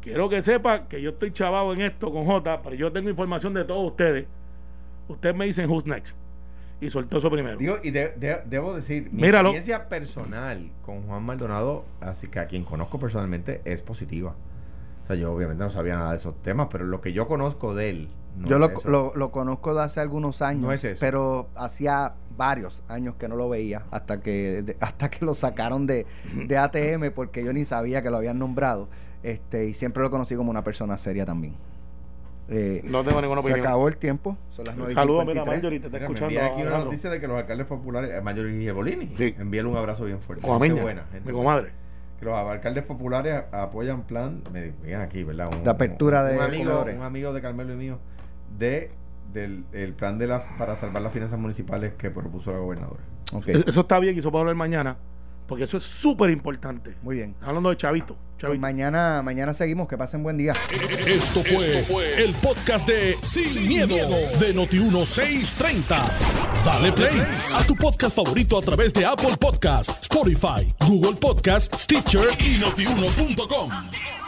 [0.00, 3.54] Quiero que sepa que yo estoy chavado en esto con J, pero yo tengo información
[3.54, 4.26] de todos ustedes.
[5.08, 6.14] Ustedes me dicen who's next.
[6.84, 7.56] Y soltó eso primero.
[7.58, 9.50] Digo, y de- de- debo decir, mi Míralo.
[9.50, 14.34] experiencia personal con Juan Maldonado, así que a quien conozco personalmente, es positiva.
[15.04, 17.74] O sea, yo obviamente no sabía nada de esos temas, pero lo que yo conozco
[17.74, 18.08] de él.
[18.38, 18.88] no Yo es lo, eso.
[18.88, 20.98] lo, lo conozco de hace algunos años, No es eso.
[21.00, 25.86] pero hacía varios años que no lo veía hasta que de- hasta que lo sacaron
[25.86, 26.06] de,
[26.46, 28.88] de ATM porque yo ni sabía que lo habían nombrado.
[29.22, 31.54] Este, y siempre lo conocí como una persona seria también.
[32.48, 33.66] Eh, no tengo ninguna se opinión.
[33.66, 34.36] acabó el tiempo.
[34.50, 35.62] Son las 9 y Saludos, mira, 53.
[35.62, 36.40] Marjorie, te está escuchando.
[36.40, 39.34] aquí una noticia de que los alcaldes populares, eh, Mayor y Evolini, Sí.
[39.38, 40.44] envíale un abrazo bien fuerte.
[40.46, 41.38] Coameña, Gente buena, gente mi buena.
[41.38, 41.72] comadre.
[42.18, 45.48] Que los alcaldes populares apoyan plan, me digan aquí, ¿verdad?
[45.54, 46.96] Un, De apertura de un amigo, comedores.
[46.96, 47.98] un amigo de Carmelo y mío
[48.58, 48.90] de
[49.32, 53.00] del el plan de la, para salvar las finanzas municipales que propuso la gobernadora.
[53.32, 54.96] Ok, Eso está bien y eso puedo hablar mañana,
[55.46, 56.94] porque eso es súper importante.
[57.02, 57.34] muy bien.
[57.42, 58.14] Hablando de Chavito.
[58.16, 58.60] Pues Chavito.
[58.60, 59.88] mañana, mañana seguimos.
[59.88, 60.54] Que pasen buen día.
[61.06, 63.94] Esto fue, el podcast de Sin, miedo,
[64.38, 66.10] de Noti1630.
[66.64, 67.22] Dale play
[67.54, 74.23] a tu podcast favorito a través de Apple Podcasts, Spotify, Google Podcasts, Stitcher y notiuno.com.